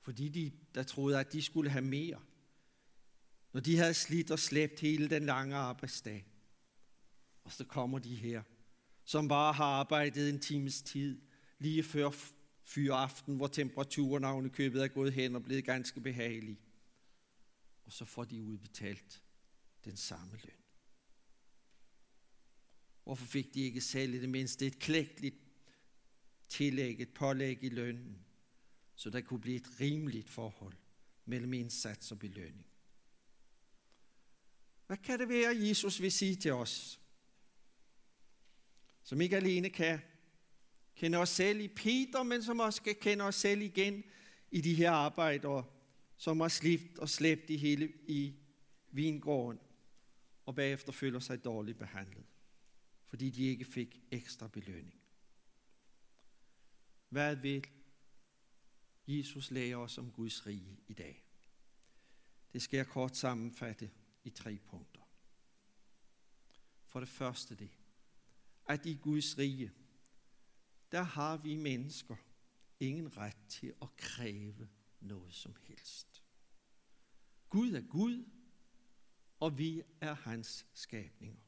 Fordi 0.00 0.28
de, 0.28 0.52
der 0.74 0.82
troede, 0.82 1.20
at 1.20 1.32
de 1.32 1.42
skulle 1.42 1.70
have 1.70 1.84
mere. 1.84 2.20
Når 3.52 3.60
de 3.60 3.76
havde 3.76 3.94
slidt 3.94 4.30
og 4.30 4.38
slæbt 4.38 4.80
hele 4.80 5.10
den 5.10 5.26
lange 5.26 5.56
arbejdsdag. 5.56 6.26
Og 7.44 7.52
så 7.52 7.64
kommer 7.64 7.98
de 7.98 8.14
her, 8.14 8.42
som 9.04 9.28
bare 9.28 9.52
har 9.52 9.64
arbejdet 9.64 10.28
en 10.28 10.40
times 10.40 10.82
tid, 10.82 11.20
lige 11.58 11.82
før 11.82 12.10
fyraften, 12.64 13.36
hvor 13.36 13.46
temperaturen 13.46 14.46
i 14.46 14.48
købet 14.48 14.82
er 14.82 14.88
gået 14.88 15.12
hen 15.12 15.34
og 15.34 15.42
blevet 15.42 15.64
ganske 15.64 16.00
behagelig. 16.00 16.60
Og 17.88 17.92
så 17.92 18.04
får 18.04 18.24
de 18.24 18.42
udbetalt 18.42 19.22
den 19.84 19.96
samme 19.96 20.38
løn. 20.44 20.62
Hvorfor 23.04 23.26
fik 23.26 23.54
de 23.54 23.60
ikke 23.60 23.80
selv 23.80 24.14
i 24.14 24.20
det 24.20 24.28
mindste 24.28 24.66
et 24.66 24.78
klægteligt 24.78 25.36
tillæg, 26.48 27.00
et 27.00 27.14
pålæg 27.14 27.64
i 27.64 27.68
lønnen, 27.68 28.24
så 28.94 29.10
der 29.10 29.20
kunne 29.20 29.40
blive 29.40 29.56
et 29.56 29.80
rimeligt 29.80 30.28
forhold 30.28 30.76
mellem 31.24 31.52
indsats 31.52 32.12
og 32.12 32.18
belønning? 32.18 32.66
Hvad 34.86 34.96
kan 34.96 35.18
det 35.18 35.28
være, 35.28 35.56
Jesus 35.56 36.00
vil 36.00 36.12
sige 36.12 36.36
til 36.36 36.52
os, 36.52 37.00
som 39.02 39.20
ikke 39.20 39.36
alene 39.36 39.70
kan 39.70 40.00
kende 40.94 41.18
os 41.18 41.28
selv 41.28 41.60
i 41.60 41.68
Peter, 41.68 42.22
men 42.22 42.42
som 42.42 42.60
også 42.60 42.82
kan 42.82 42.96
kende 43.00 43.24
os 43.24 43.34
selv 43.34 43.60
igen 43.60 44.04
i 44.50 44.60
de 44.60 44.74
her 44.74 44.90
arbejder 44.90 45.77
som 46.18 46.40
har 46.40 46.48
slidt 46.48 46.98
og 46.98 47.08
slæbt 47.08 47.50
i 47.50 47.56
hele 47.56 47.92
i 48.06 48.34
vingården, 48.90 49.60
og 50.46 50.54
bagefter 50.54 50.92
føler 50.92 51.20
sig 51.20 51.44
dårligt 51.44 51.78
behandlet, 51.78 52.26
fordi 53.06 53.30
de 53.30 53.44
ikke 53.44 53.64
fik 53.64 54.02
ekstra 54.10 54.48
belønning. 54.48 55.00
Hvad 57.08 57.36
vil 57.36 57.66
Jesus 59.06 59.50
lære 59.50 59.76
os 59.76 59.98
om 59.98 60.12
Guds 60.12 60.46
rige 60.46 60.78
i 60.88 60.92
dag? 60.92 61.24
Det 62.52 62.62
skal 62.62 62.76
jeg 62.76 62.86
kort 62.86 63.16
sammenfatte 63.16 63.90
i 64.24 64.30
tre 64.30 64.58
punkter. 64.58 65.00
For 66.86 67.00
det 67.00 67.08
første 67.08 67.54
det, 67.54 67.70
at 68.68 68.86
i 68.86 68.94
Guds 68.94 69.38
rige, 69.38 69.72
der 70.92 71.02
har 71.02 71.36
vi 71.36 71.54
mennesker 71.54 72.16
ingen 72.80 73.16
ret 73.16 73.36
til 73.48 73.74
at 73.82 73.96
kræve 73.96 74.68
noget 75.00 75.34
som 75.34 75.54
helst. 75.62 76.22
Gud 77.48 77.72
er 77.72 77.80
Gud, 77.80 78.24
og 79.40 79.58
vi 79.58 79.82
er 80.00 80.14
hans 80.14 80.66
skabninger. 80.74 81.40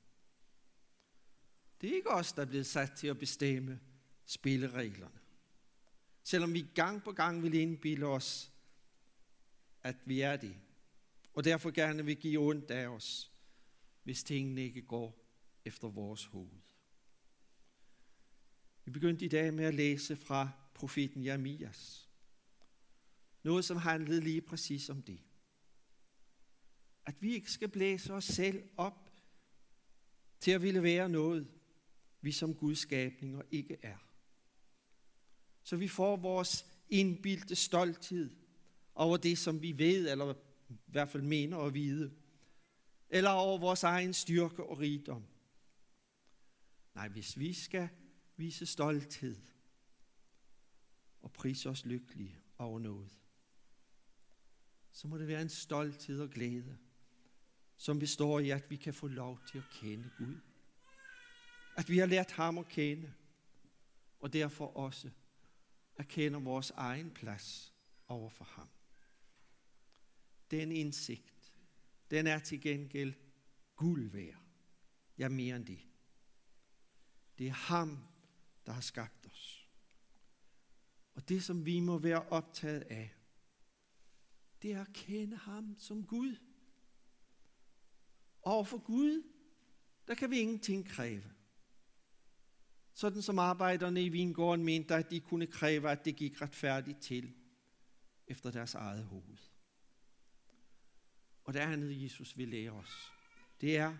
Det 1.80 1.90
er 1.90 1.94
ikke 1.94 2.10
os, 2.10 2.32
der 2.32 2.42
er 2.42 2.46
blevet 2.46 2.66
sat 2.66 2.92
til 2.92 3.06
at 3.06 3.18
bestemme 3.18 3.80
spillereglerne. 4.24 5.20
Selvom 6.22 6.54
vi 6.54 6.66
gang 6.74 7.02
på 7.02 7.12
gang 7.12 7.42
vil 7.42 7.54
indbilde 7.54 8.06
os, 8.06 8.52
at 9.82 9.96
vi 10.04 10.20
er 10.20 10.36
det, 10.36 10.56
og 11.34 11.44
derfor 11.44 11.70
gerne 11.70 12.04
vil 12.04 12.16
give 12.16 12.40
ondt 12.40 12.70
af 12.70 12.88
os, 12.88 13.32
hvis 14.02 14.24
tingene 14.24 14.62
ikke 14.62 14.82
går 14.82 15.26
efter 15.64 15.88
vores 15.88 16.24
hoved. 16.24 16.60
Vi 18.84 18.90
begyndte 18.90 19.24
i 19.24 19.28
dag 19.28 19.54
med 19.54 19.64
at 19.64 19.74
læse 19.74 20.16
fra 20.16 20.50
profeten 20.74 21.24
Jeremias. 21.24 22.09
Noget, 23.42 23.64
som 23.64 23.76
handlede 23.76 24.20
lige 24.20 24.40
præcis 24.40 24.90
om 24.90 25.02
det. 25.02 25.20
At 27.06 27.22
vi 27.22 27.34
ikke 27.34 27.52
skal 27.52 27.68
blæse 27.68 28.12
os 28.12 28.24
selv 28.24 28.62
op 28.76 29.10
til 30.40 30.50
at 30.50 30.62
ville 30.62 30.82
være 30.82 31.08
noget, 31.08 31.48
vi 32.20 32.32
som 32.32 32.54
Guds 32.54 32.78
skabninger 32.78 33.42
ikke 33.50 33.76
er. 33.82 33.96
Så 35.62 35.76
vi 35.76 35.88
får 35.88 36.16
vores 36.16 36.66
indbildte 36.88 37.56
stolthed 37.56 38.30
over 38.94 39.16
det, 39.16 39.38
som 39.38 39.62
vi 39.62 39.78
ved, 39.78 40.10
eller 40.10 40.34
i 40.68 40.74
hvert 40.86 41.08
fald 41.08 41.22
mener 41.22 41.58
at 41.58 41.74
vide, 41.74 42.12
eller 43.08 43.30
over 43.30 43.58
vores 43.58 43.82
egen 43.82 44.14
styrke 44.14 44.64
og 44.64 44.78
rigdom. 44.78 45.26
Nej, 46.94 47.08
hvis 47.08 47.38
vi 47.38 47.52
skal 47.52 47.88
vise 48.36 48.66
stolthed 48.66 49.36
og 51.20 51.32
prise 51.32 51.70
os 51.70 51.86
lykkelige 51.86 52.38
over 52.58 52.78
noget, 52.78 53.18
så 55.00 55.08
må 55.08 55.18
det 55.18 55.28
være 55.28 55.42
en 55.42 55.48
stolthed 55.48 56.20
og 56.20 56.30
glæde, 56.30 56.78
som 57.76 57.98
består 57.98 58.38
i, 58.38 58.50
at 58.50 58.70
vi 58.70 58.76
kan 58.76 58.94
få 58.94 59.06
lov 59.06 59.40
til 59.46 59.58
at 59.58 59.64
kende 59.72 60.10
Gud. 60.18 60.36
At 61.76 61.88
vi 61.88 61.98
har 61.98 62.06
lært 62.06 62.30
ham 62.30 62.58
at 62.58 62.68
kende, 62.68 63.12
og 64.18 64.32
derfor 64.32 64.66
også 64.76 65.10
erkender 65.96 66.40
vores 66.40 66.70
egen 66.70 67.10
plads 67.10 67.74
over 68.08 68.30
for 68.30 68.44
ham. 68.44 68.68
Den 70.50 70.72
indsigt, 70.72 71.52
den 72.10 72.26
er 72.26 72.38
til 72.38 72.60
gengæld 72.60 73.14
guld 73.76 74.10
værd. 74.10 74.42
Ja, 75.18 75.28
mere 75.28 75.56
end 75.56 75.66
det. 75.66 75.80
Det 77.38 77.46
er 77.46 77.52
ham, 77.52 77.98
der 78.66 78.72
har 78.72 78.80
skabt 78.80 79.26
os. 79.26 79.68
Og 81.14 81.28
det, 81.28 81.44
som 81.44 81.66
vi 81.66 81.80
må 81.80 81.98
være 81.98 82.28
optaget 82.28 82.80
af, 82.80 83.19
det 84.62 84.72
er 84.72 84.80
at 84.80 84.92
kende 84.92 85.36
ham 85.36 85.76
som 85.78 86.06
Gud. 86.06 86.36
Og 88.42 88.66
for 88.66 88.78
Gud, 88.78 89.22
der 90.08 90.14
kan 90.14 90.30
vi 90.30 90.38
ingenting 90.38 90.88
kræve. 90.88 91.24
Sådan 92.92 93.22
som 93.22 93.38
arbejderne 93.38 94.04
i 94.04 94.08
Vingården 94.08 94.64
mente, 94.64 94.94
at 94.94 95.10
de 95.10 95.20
kunne 95.20 95.46
kræve, 95.46 95.90
at 95.90 96.04
det 96.04 96.16
gik 96.16 96.42
retfærdigt 96.42 97.00
til 97.00 97.34
efter 98.26 98.50
deres 98.50 98.74
eget 98.74 99.04
hoved. 99.04 99.38
Og 101.44 101.54
det 101.54 101.60
andet, 101.60 102.02
Jesus 102.02 102.36
vil 102.36 102.48
lære 102.48 102.70
os, 102.70 103.12
det 103.60 103.76
er, 103.76 103.96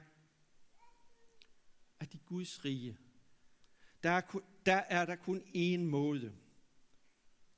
at 2.01 2.15
i 2.15 2.19
Guds 2.27 2.65
rige, 2.65 2.99
der 4.03 4.11
er, 4.11 4.39
der 4.67 4.77
er 4.77 5.07
der 5.07 5.17
kun 5.17 5.43
én 5.43 5.79
måde, 5.79 6.37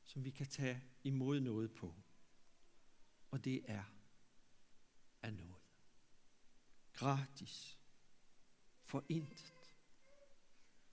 som 0.04 0.24
vi 0.24 0.30
kan 0.30 0.46
tage 0.46 0.82
imod 1.04 1.40
noget 1.40 1.72
på. 1.72 2.01
Og 3.32 3.44
det 3.44 3.62
er 3.64 3.84
af 5.22 5.32
noget. 5.32 5.54
Gratis. 6.92 7.78
For 8.82 9.04
intet. 9.08 9.52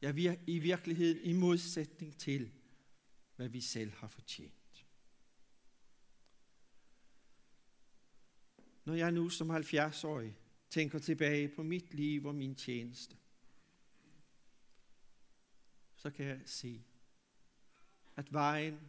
Ja, 0.02 0.36
i 0.48 0.60
virkeligheden 0.60 1.24
i 1.24 1.34
modsætning 1.34 2.20
til, 2.20 2.52
hvad 3.36 3.50
vi 3.50 3.62
selv 3.62 3.92
har 3.94 4.08
fortjent. 4.08 4.86
Når 8.86 8.94
jeg 8.94 9.12
nu 9.12 9.30
som 9.30 9.52
70-årig 9.52 10.36
tænker 10.70 11.00
tilbage 11.00 11.50
på 11.56 11.64
mit 11.64 11.94
liv 11.94 12.26
og 12.26 12.36
min 12.36 12.56
tjeneste, 12.56 13.18
så 15.96 16.10
kan 16.10 16.26
jeg 16.26 16.42
se, 16.46 16.84
at 18.16 18.34
vejen, 18.34 18.80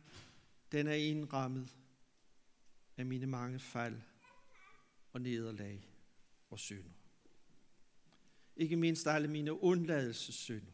den 0.73 0.87
er 0.87 0.95
indrammet 0.95 1.80
af 3.01 3.07
mine 3.07 3.27
mange 3.27 3.59
fejl 3.59 4.03
og 5.13 5.21
nederlag 5.21 5.89
og 6.51 6.59
synder. 6.59 6.91
Ikke 8.57 8.77
mindst 8.77 9.07
alle 9.07 9.29
mine 9.29 9.63
undladelsessynder. 9.63 10.73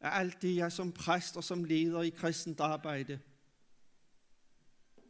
Af 0.00 0.20
alt 0.20 0.42
det, 0.42 0.56
jeg 0.56 0.72
som 0.72 0.92
præst 0.92 1.36
og 1.36 1.44
som 1.44 1.64
leder 1.64 2.02
i 2.02 2.08
kristent 2.08 2.60
arbejde 2.60 3.20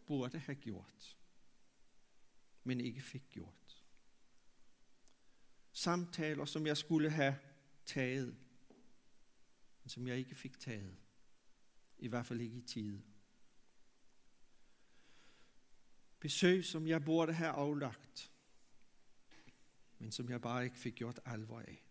burde 0.06 0.38
have 0.38 0.54
gjort, 0.54 1.16
men 2.64 2.80
ikke 2.80 3.00
fik 3.00 3.30
gjort. 3.30 3.84
Samtaler, 5.72 6.44
som 6.44 6.66
jeg 6.66 6.76
skulle 6.76 7.10
have 7.10 7.38
taget, 7.86 8.36
men 9.82 9.88
som 9.88 10.06
jeg 10.06 10.18
ikke 10.18 10.34
fik 10.34 10.58
taget. 10.58 10.96
I 11.98 12.08
hvert 12.08 12.26
fald 12.26 12.40
ikke 12.40 12.56
i 12.56 12.62
tide. 12.62 13.02
Besøg, 16.20 16.64
som 16.64 16.86
jeg 16.86 17.04
burde 17.04 17.32
have 17.32 17.50
aflagt, 17.50 18.32
men 19.98 20.12
som 20.12 20.30
jeg 20.30 20.40
bare 20.40 20.64
ikke 20.64 20.78
fik 20.78 20.94
gjort 20.94 21.20
alvor 21.24 21.60
af. 21.60 21.82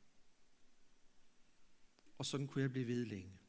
Og 2.17 2.25
sådan 2.25 2.47
kunne 2.47 2.61
jeg 2.61 2.71
blive 2.71 2.87
ved 2.87 3.05
længe. 3.05 3.39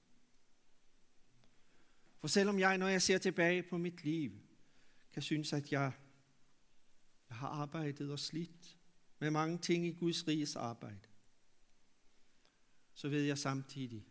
For 2.19 2.29
selvom 2.29 2.59
jeg, 2.59 2.79
når 2.79 2.88
jeg 2.88 3.03
ser 3.03 3.19
tilbage 3.19 3.62
på 3.62 3.79
mit 3.79 4.05
liv, 4.05 4.33
kan 5.12 5.23
synes, 5.23 5.53
at 5.53 5.73
jeg, 5.73 5.93
jeg 7.29 7.37
har 7.37 7.49
arbejdet 7.49 8.12
og 8.12 8.19
slidt 8.19 8.79
med 9.19 9.31
mange 9.31 9.59
ting 9.59 9.87
i 9.87 9.93
Guds 9.93 10.29
riges 10.29 10.57
arbejde, 10.57 11.09
så 12.95 13.09
ved 13.09 13.23
jeg 13.23 13.38
samtidig, 13.38 14.07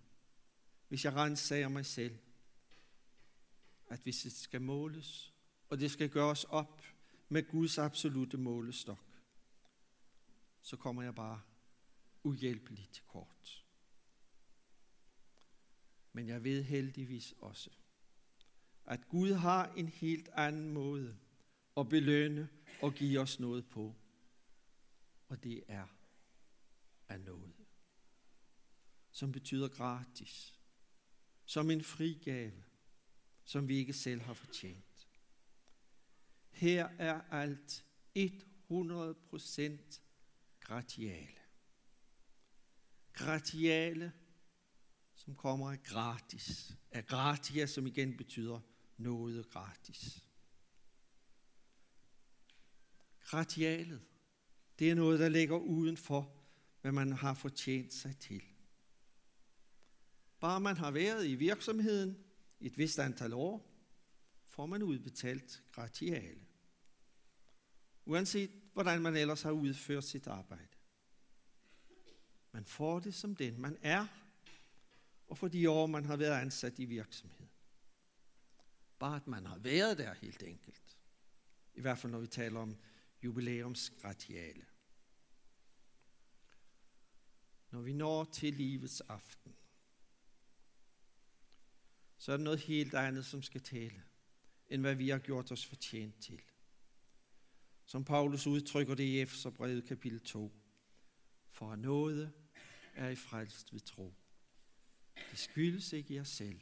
hvis 0.87 1.05
jeg 1.05 1.13
renser 1.13 1.67
mig 1.67 1.85
selv, 1.85 2.17
at 3.87 3.99
hvis 3.99 4.21
det 4.21 4.31
skal 4.31 4.61
måles, 4.61 5.33
og 5.69 5.79
det 5.79 5.91
skal 5.91 6.09
gøres 6.09 6.43
op 6.43 6.81
med 7.29 7.43
Guds 7.47 7.77
absolute 7.77 8.37
målestok, 8.37 8.99
så 10.61 10.77
kommer 10.77 11.03
jeg 11.03 11.15
bare 11.15 11.41
uhjælpeligt 12.23 12.93
til 12.93 13.03
kort. 13.07 13.65
Men 16.13 16.27
jeg 16.27 16.43
ved 16.43 16.63
heldigvis 16.63 17.33
også, 17.39 17.69
at 18.85 19.07
Gud 19.07 19.31
har 19.31 19.73
en 19.73 19.87
helt 19.87 20.29
anden 20.33 20.69
måde 20.69 21.17
at 21.77 21.89
belønne 21.89 22.49
og 22.81 22.93
give 22.93 23.19
os 23.19 23.39
noget 23.39 23.69
på. 23.69 23.95
Og 25.27 25.43
det 25.43 25.63
er 25.67 25.87
af 27.09 27.19
noget. 27.19 27.53
Som 29.11 29.31
betyder 29.31 29.67
gratis. 29.67 30.59
Som 31.45 31.71
en 31.71 31.83
fri 31.83 32.21
gave, 32.23 32.63
som 33.43 33.67
vi 33.67 33.77
ikke 33.77 33.93
selv 33.93 34.21
har 34.21 34.33
fortjent. 34.33 34.88
Her 36.59 36.89
er 36.97 37.21
alt 37.31 37.85
100% 38.15 39.99
gratiale. 40.59 41.39
Gratiale, 43.13 44.13
som 45.15 45.35
kommer 45.35 45.71
af 45.71 45.83
gratis. 45.83 46.77
Af 46.91 47.05
gratia, 47.05 47.65
som 47.65 47.87
igen 47.87 48.17
betyder 48.17 48.59
noget 48.97 49.49
gratis. 49.49 50.23
Gratialet, 53.19 54.01
det 54.79 54.91
er 54.91 54.95
noget, 54.95 55.19
der 55.19 55.29
ligger 55.29 55.57
uden 55.57 55.97
for, 55.97 56.33
hvad 56.81 56.91
man 56.91 57.11
har 57.11 57.33
fortjent 57.33 57.93
sig 57.93 58.17
til. 58.17 58.43
Bare 60.39 60.59
man 60.59 60.77
har 60.77 60.91
været 60.91 61.27
i 61.27 61.35
virksomheden 61.35 62.17
et 62.59 62.77
vist 62.77 62.99
antal 62.99 63.33
år, 63.33 63.65
får 64.47 64.65
man 64.65 64.83
udbetalt 64.83 65.63
gratiale. 65.71 66.48
Uanset 68.09 68.51
hvordan 68.73 69.01
man 69.01 69.15
ellers 69.15 69.41
har 69.41 69.51
udført 69.51 70.03
sit 70.03 70.27
arbejde. 70.27 70.77
Man 72.51 72.65
får 72.65 72.99
det 72.99 73.15
som 73.15 73.35
den, 73.35 73.61
man 73.61 73.77
er, 73.81 74.07
og 75.27 75.37
for 75.37 75.47
de 75.47 75.69
år, 75.69 75.87
man 75.87 76.05
har 76.05 76.15
været 76.15 76.41
ansat 76.41 76.79
i 76.79 76.85
virksomheden. 76.85 77.49
Bare 78.99 79.15
at 79.15 79.27
man 79.27 79.45
har 79.45 79.57
været 79.57 79.97
der 79.97 80.13
helt 80.13 80.43
enkelt. 80.43 80.97
I 81.73 81.81
hvert 81.81 81.97
fald 81.97 82.11
når 82.11 82.19
vi 82.19 82.27
taler 82.27 82.59
om 82.59 82.77
jubilæumsgratiale. 83.23 84.65
Når 87.71 87.81
vi 87.81 87.93
når 87.93 88.23
til 88.23 88.53
livets 88.53 89.01
aften, 89.01 89.55
så 92.17 92.31
er 92.31 92.37
det 92.37 92.43
noget 92.43 92.59
helt 92.59 92.93
andet, 92.93 93.25
som 93.25 93.43
skal 93.43 93.61
tale, 93.61 94.03
end 94.67 94.81
hvad 94.81 94.95
vi 94.95 95.09
har 95.09 95.19
gjort 95.19 95.51
os 95.51 95.65
fortjent 95.65 96.21
til. 96.21 96.41
Som 97.89 98.05
Paulus 98.05 98.47
udtrykker 98.47 98.95
det 98.95 99.03
i 99.03 99.21
Efeserbrevet 99.21 99.85
kapitel 99.85 100.19
2. 100.19 100.53
For 101.49 101.75
noget 101.75 102.33
er 102.93 103.09
I 103.09 103.15
frelst 103.15 103.73
ved 103.73 103.79
tro. 103.79 104.13
Det 105.31 105.39
skyldes 105.39 105.93
ikke 105.93 106.13
jer 106.13 106.23
selv. 106.23 106.61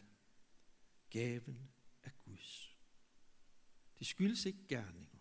Gaven 1.09 1.69
er 2.03 2.09
Guds. 2.25 2.77
Det 3.99 4.07
skyldes 4.07 4.45
ikke 4.45 4.67
gerninger, 4.67 5.17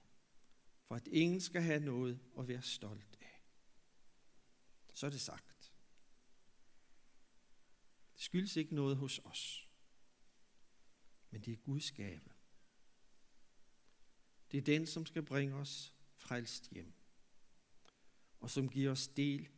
for 0.82 0.94
at 0.94 1.06
ingen 1.06 1.40
skal 1.40 1.62
have 1.62 1.80
noget 1.80 2.20
at 2.38 2.48
være 2.48 2.62
stolt 2.62 3.18
af. 3.20 3.44
Så 4.92 5.06
er 5.06 5.10
det 5.10 5.20
sagt. 5.20 5.72
Det 8.14 8.22
skyldes 8.22 8.56
ikke 8.56 8.74
noget 8.74 8.96
hos 8.96 9.20
os, 9.24 9.68
men 11.30 11.40
det 11.40 11.52
er 11.52 11.56
Guds 11.56 11.92
gave. 11.92 12.30
Det 14.50 14.58
er 14.58 14.62
den, 14.62 14.86
som 14.86 15.06
skal 15.06 15.22
bringe 15.22 15.54
os 15.54 15.95
frelst 16.26 16.70
hjem, 16.70 16.92
og 18.40 18.50
som 18.50 18.68
giver 18.68 18.90
os 18.90 19.08
del 19.08 19.48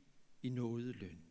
i 0.42 0.48
noget 0.48 0.96
løn. 0.96 1.24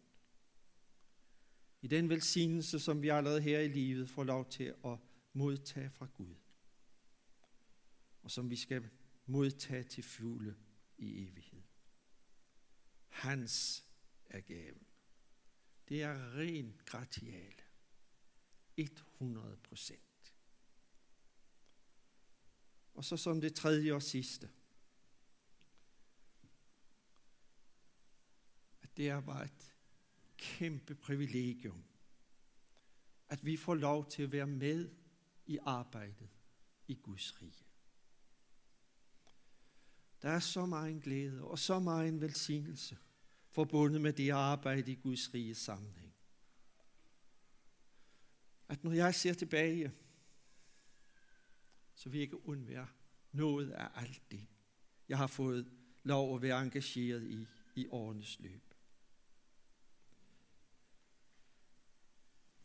I 1.81 1.87
den 1.87 2.09
velsignelse, 2.09 2.79
som 2.79 3.01
vi 3.01 3.09
allerede 3.09 3.41
her 3.41 3.59
i 3.59 3.67
livet 3.67 4.09
får 4.09 4.23
lov 4.23 4.49
til 4.49 4.75
at 4.85 4.97
modtage 5.33 5.89
fra 5.89 6.07
Gud, 6.13 6.35
og 8.21 8.31
som 8.31 8.49
vi 8.49 8.55
skal 8.55 8.89
modtage 9.25 9.83
til 9.83 10.03
fulde 10.03 10.55
i 10.97 11.27
evighed. 11.27 11.63
Hans 13.07 13.85
er 14.29 14.39
gaven. 14.39 14.87
Det 15.89 16.03
er 16.03 16.37
ren 16.37 16.81
gratiale. 16.85 17.63
100 18.77 19.57
procent. 19.63 20.35
Og 22.93 23.05
så 23.05 23.17
som 23.17 23.41
det 23.41 23.55
tredje 23.55 23.93
og 23.93 24.03
sidste. 24.03 24.49
Det 28.97 29.09
er 29.09 29.21
bare 29.21 29.45
et 29.45 29.75
kæmpe 30.37 30.95
privilegium, 30.95 31.83
at 33.29 33.45
vi 33.45 33.57
får 33.57 33.75
lov 33.75 34.09
til 34.09 34.23
at 34.23 34.31
være 34.31 34.47
med 34.47 34.89
i 35.45 35.57
arbejdet 35.61 36.29
i 36.87 36.95
Guds 36.95 37.41
rige. 37.41 37.65
Der 40.21 40.29
er 40.29 40.39
så 40.39 40.65
meget 40.65 41.03
glæde 41.03 41.43
og 41.43 41.59
så 41.59 41.79
meget 41.79 42.21
velsignelse 42.21 42.97
forbundet 43.49 44.01
med 44.01 44.13
det 44.13 44.29
arbejde 44.29 44.91
i 44.91 44.95
Guds 44.95 45.33
rige 45.33 45.55
sammenhæng. 45.55 46.13
At 48.67 48.83
når 48.83 48.91
jeg 48.91 49.15
ser 49.15 49.33
tilbage, 49.33 49.91
så 51.95 52.09
vil 52.09 52.17
jeg 52.17 52.23
ikke 52.23 52.47
undvære 52.47 52.87
noget 53.31 53.71
af 53.71 53.89
alt 53.95 54.31
det, 54.31 54.47
jeg 55.09 55.17
har 55.17 55.27
fået 55.27 55.71
lov 56.03 56.35
at 56.35 56.41
være 56.41 56.61
engageret 56.61 57.27
i 57.27 57.47
i 57.77 57.87
årenes 57.89 58.39
løb. 58.39 58.66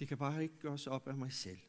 Det 0.03 0.09
kan 0.09 0.19
bare 0.19 0.43
ikke 0.43 0.59
gøres 0.59 0.87
op 0.87 1.09
af 1.09 1.17
mig 1.17 1.33
selv. 1.33 1.61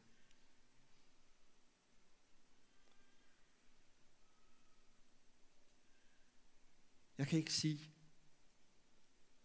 Jeg 7.18 7.26
kan 7.26 7.38
ikke 7.38 7.52
sige, 7.52 7.92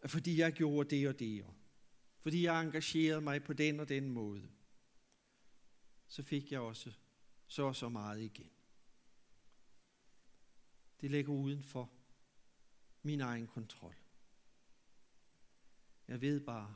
at 0.01 0.11
fordi 0.11 0.39
jeg 0.39 0.53
gjorde 0.53 0.89
det 0.89 1.07
og 1.07 1.19
det, 1.19 1.43
og 1.43 1.55
fordi 2.19 2.43
jeg 2.43 2.61
engagerede 2.61 3.21
mig 3.21 3.43
på 3.43 3.53
den 3.53 3.79
og 3.79 3.89
den 3.89 4.09
måde, 4.09 4.49
så 6.07 6.23
fik 6.23 6.51
jeg 6.51 6.59
også 6.59 6.93
så 7.47 7.63
og 7.63 7.75
så 7.75 7.89
meget 7.89 8.21
igen. 8.21 8.51
Det 11.01 11.11
ligger 11.11 11.33
uden 11.33 11.63
for 11.63 11.91
min 13.01 13.21
egen 13.21 13.47
kontrol. 13.47 13.95
Jeg 16.07 16.21
ved 16.21 16.45
bare, 16.45 16.75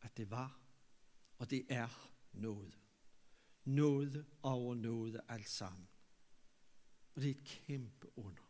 at 0.00 0.16
det 0.16 0.30
var, 0.30 0.63
og 1.38 1.50
det 1.50 1.66
er 1.68 2.10
noget. 2.32 2.78
Noget 3.64 4.26
over 4.42 4.74
noget 4.74 5.20
alt 5.28 5.48
sammen. 5.48 5.88
Og 7.14 7.22
det 7.22 7.30
er 7.30 7.34
et 7.34 7.44
kæmpe 7.44 8.18
under 8.18 8.44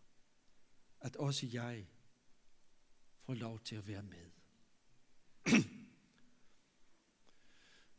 at 1.05 1.17
også 1.17 1.47
jeg 1.53 1.87
får 3.23 3.35
lov 3.35 3.61
til 3.61 3.77
at 3.77 3.89
være 3.89 4.03
med. 4.03 4.31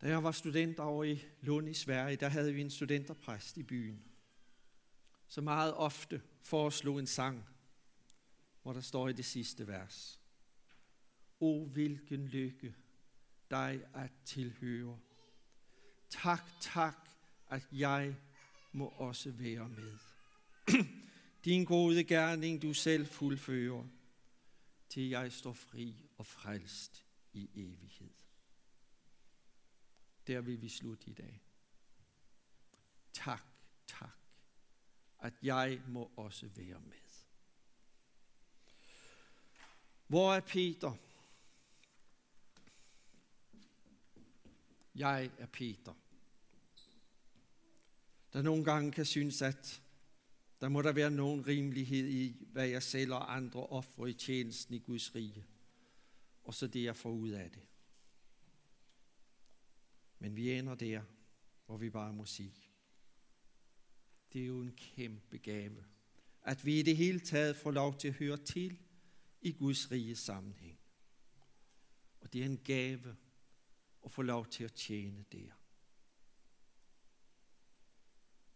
Da 0.01 0.09
jeg 0.09 0.23
var 0.23 0.31
student 0.31 0.79
over 0.79 1.03
i 1.03 1.23
Lund 1.41 1.69
i 1.69 1.73
Sverige, 1.73 2.15
der 2.15 2.27
havde 2.27 2.53
vi 2.53 2.61
en 2.61 2.69
studenterpræst 2.69 3.57
i 3.57 3.63
byen, 3.63 4.03
som 5.27 5.43
meget 5.43 5.73
ofte 5.73 6.21
foreslog 6.41 6.99
en 6.99 7.07
sang, 7.07 7.45
hvor 8.61 8.73
der 8.73 8.81
står 8.81 9.09
i 9.09 9.13
det 9.13 9.25
sidste 9.25 9.67
vers. 9.67 10.21
O 11.39 11.65
hvilken 11.65 12.27
lykke 12.27 12.75
dig 13.49 13.81
at 13.93 14.11
tilhøre. 14.25 14.99
Tak, 16.09 16.43
tak, 16.61 17.09
at 17.47 17.67
jeg 17.71 18.15
må 18.71 18.87
også 18.87 19.31
være 19.31 19.69
med. 19.69 19.97
din 21.45 21.65
gode 21.65 22.03
gerning 22.03 22.61
du 22.61 22.73
selv 22.73 23.07
fuldfører, 23.07 23.83
til 24.89 25.09
jeg 25.09 25.31
står 25.31 25.53
fri 25.53 25.95
og 26.17 26.25
frelst 26.25 27.05
i 27.33 27.49
evighed. 27.55 28.13
Der 30.27 30.41
vil 30.41 30.61
vi 30.61 30.69
slutte 30.69 31.09
i 31.09 31.13
dag. 31.13 31.41
Tak, 33.13 33.43
tak, 33.87 34.17
at 35.19 35.33
jeg 35.43 35.81
må 35.87 36.11
også 36.17 36.47
være 36.47 36.79
med. 36.79 37.05
Hvor 40.07 40.33
er 40.33 40.39
Peter? 40.39 40.97
Jeg 44.95 45.31
er 45.37 45.45
Peter. 45.45 45.93
Der 48.33 48.41
nogle 48.41 48.63
gange 48.63 48.91
kan 48.91 49.05
synes, 49.05 49.41
at 49.41 49.81
der 50.61 50.69
må 50.69 50.81
der 50.81 50.91
være 50.91 51.11
nogen 51.11 51.47
rimelighed 51.47 52.07
i, 52.07 52.47
hvad 52.51 52.67
jeg 52.67 52.83
selv 52.83 53.13
og 53.13 53.35
andre 53.35 53.65
offrer 53.65 54.07
i 54.07 54.13
tjenesten 54.13 54.75
i 54.75 54.79
Guds 54.79 55.15
rige. 55.15 55.45
Og 56.43 56.53
så 56.53 56.67
det, 56.67 56.83
jeg 56.83 56.95
får 56.95 57.11
ud 57.11 57.29
af 57.29 57.51
det. 57.51 57.61
Men 60.19 60.35
vi 60.35 60.51
ender 60.51 60.75
der, 60.75 61.01
hvor 61.65 61.77
vi 61.77 61.89
bare 61.89 62.13
må 62.13 62.25
sige, 62.25 62.53
det 64.33 64.41
er 64.41 64.45
jo 64.45 64.61
en 64.61 64.73
kæmpe 64.77 65.37
gave, 65.37 65.83
at 66.41 66.65
vi 66.65 66.79
i 66.79 66.83
det 66.83 66.97
hele 66.97 67.19
taget 67.19 67.55
får 67.55 67.71
lov 67.71 67.97
til 67.97 68.07
at 68.07 68.13
høre 68.13 68.37
til 68.37 68.79
i 69.41 69.51
Guds 69.51 69.91
rige 69.91 70.15
sammenhæng. 70.15 70.79
Og 72.21 72.33
det 72.33 72.41
er 72.41 72.45
en 72.45 72.57
gave 72.63 73.15
og 74.05 74.11
få 74.11 74.21
lov 74.21 74.45
til 74.45 74.63
at 74.63 74.73
tjene 74.73 75.25
der. 75.31 75.51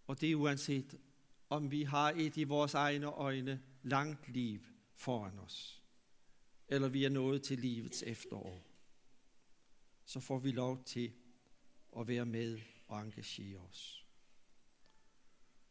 Og 0.08 0.22
det 0.22 0.32
er 0.32 0.36
uanset, 0.36 1.00
om 1.50 1.72
vi 1.72 1.84
har 1.84 2.12
et 2.12 2.38
i 2.38 2.44
vores 2.44 2.74
egne 2.74 3.08
øjne 3.08 3.64
langt 3.84 4.30
liv 4.30 4.60
foran 4.96 5.40
os, 5.40 5.84
eller 6.68 6.88
vi 6.88 7.04
er 7.04 7.10
nået 7.10 7.44
til 7.44 7.60
livets 7.60 8.04
efterår, 8.04 8.64
så 10.06 10.20
får 10.20 10.40
vi 10.40 10.52
lov 10.52 10.84
til 10.84 11.14
at 11.98 12.08
være 12.08 12.26
med 12.26 12.60
og 12.88 13.02
engagere 13.02 13.60
os. 13.60 14.06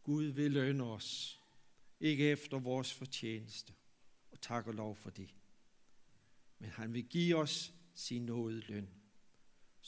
Gud 0.03 0.25
vil 0.25 0.53
lønne 0.53 0.85
os, 0.85 1.41
ikke 2.01 2.31
efter 2.31 2.59
vores 2.59 2.95
fortjeneste, 2.95 3.75
og 4.31 4.41
tak 4.41 4.67
og 4.67 4.75
lov 4.75 4.97
for 4.97 5.11
det. 5.11 5.35
Men 6.59 6.71
han 6.71 6.93
vil 6.93 7.09
give 7.09 7.37
os 7.37 7.75
sin 7.95 8.27
nåde 8.27 8.61
løn, 8.61 8.98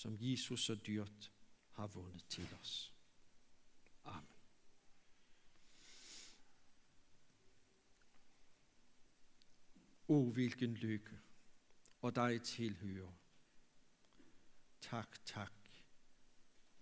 som 0.00 0.16
Jesus 0.20 0.64
så 0.64 0.74
dyrt 0.74 1.32
har 1.70 1.86
vundet 1.86 2.24
til 2.28 2.48
os. 2.60 2.94
Amen. 4.04 4.36
O, 10.08 10.30
hvilken 10.32 10.74
lykke, 10.74 11.18
og 12.00 12.14
dig 12.14 12.42
tilhører. 12.42 13.12
Tak, 14.80 15.24
tak, 15.24 15.52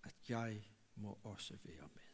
at 0.02 0.14
jeg 0.28 0.70
må 0.94 1.18
også 1.22 1.56
være 1.64 1.88
med. 1.94 2.07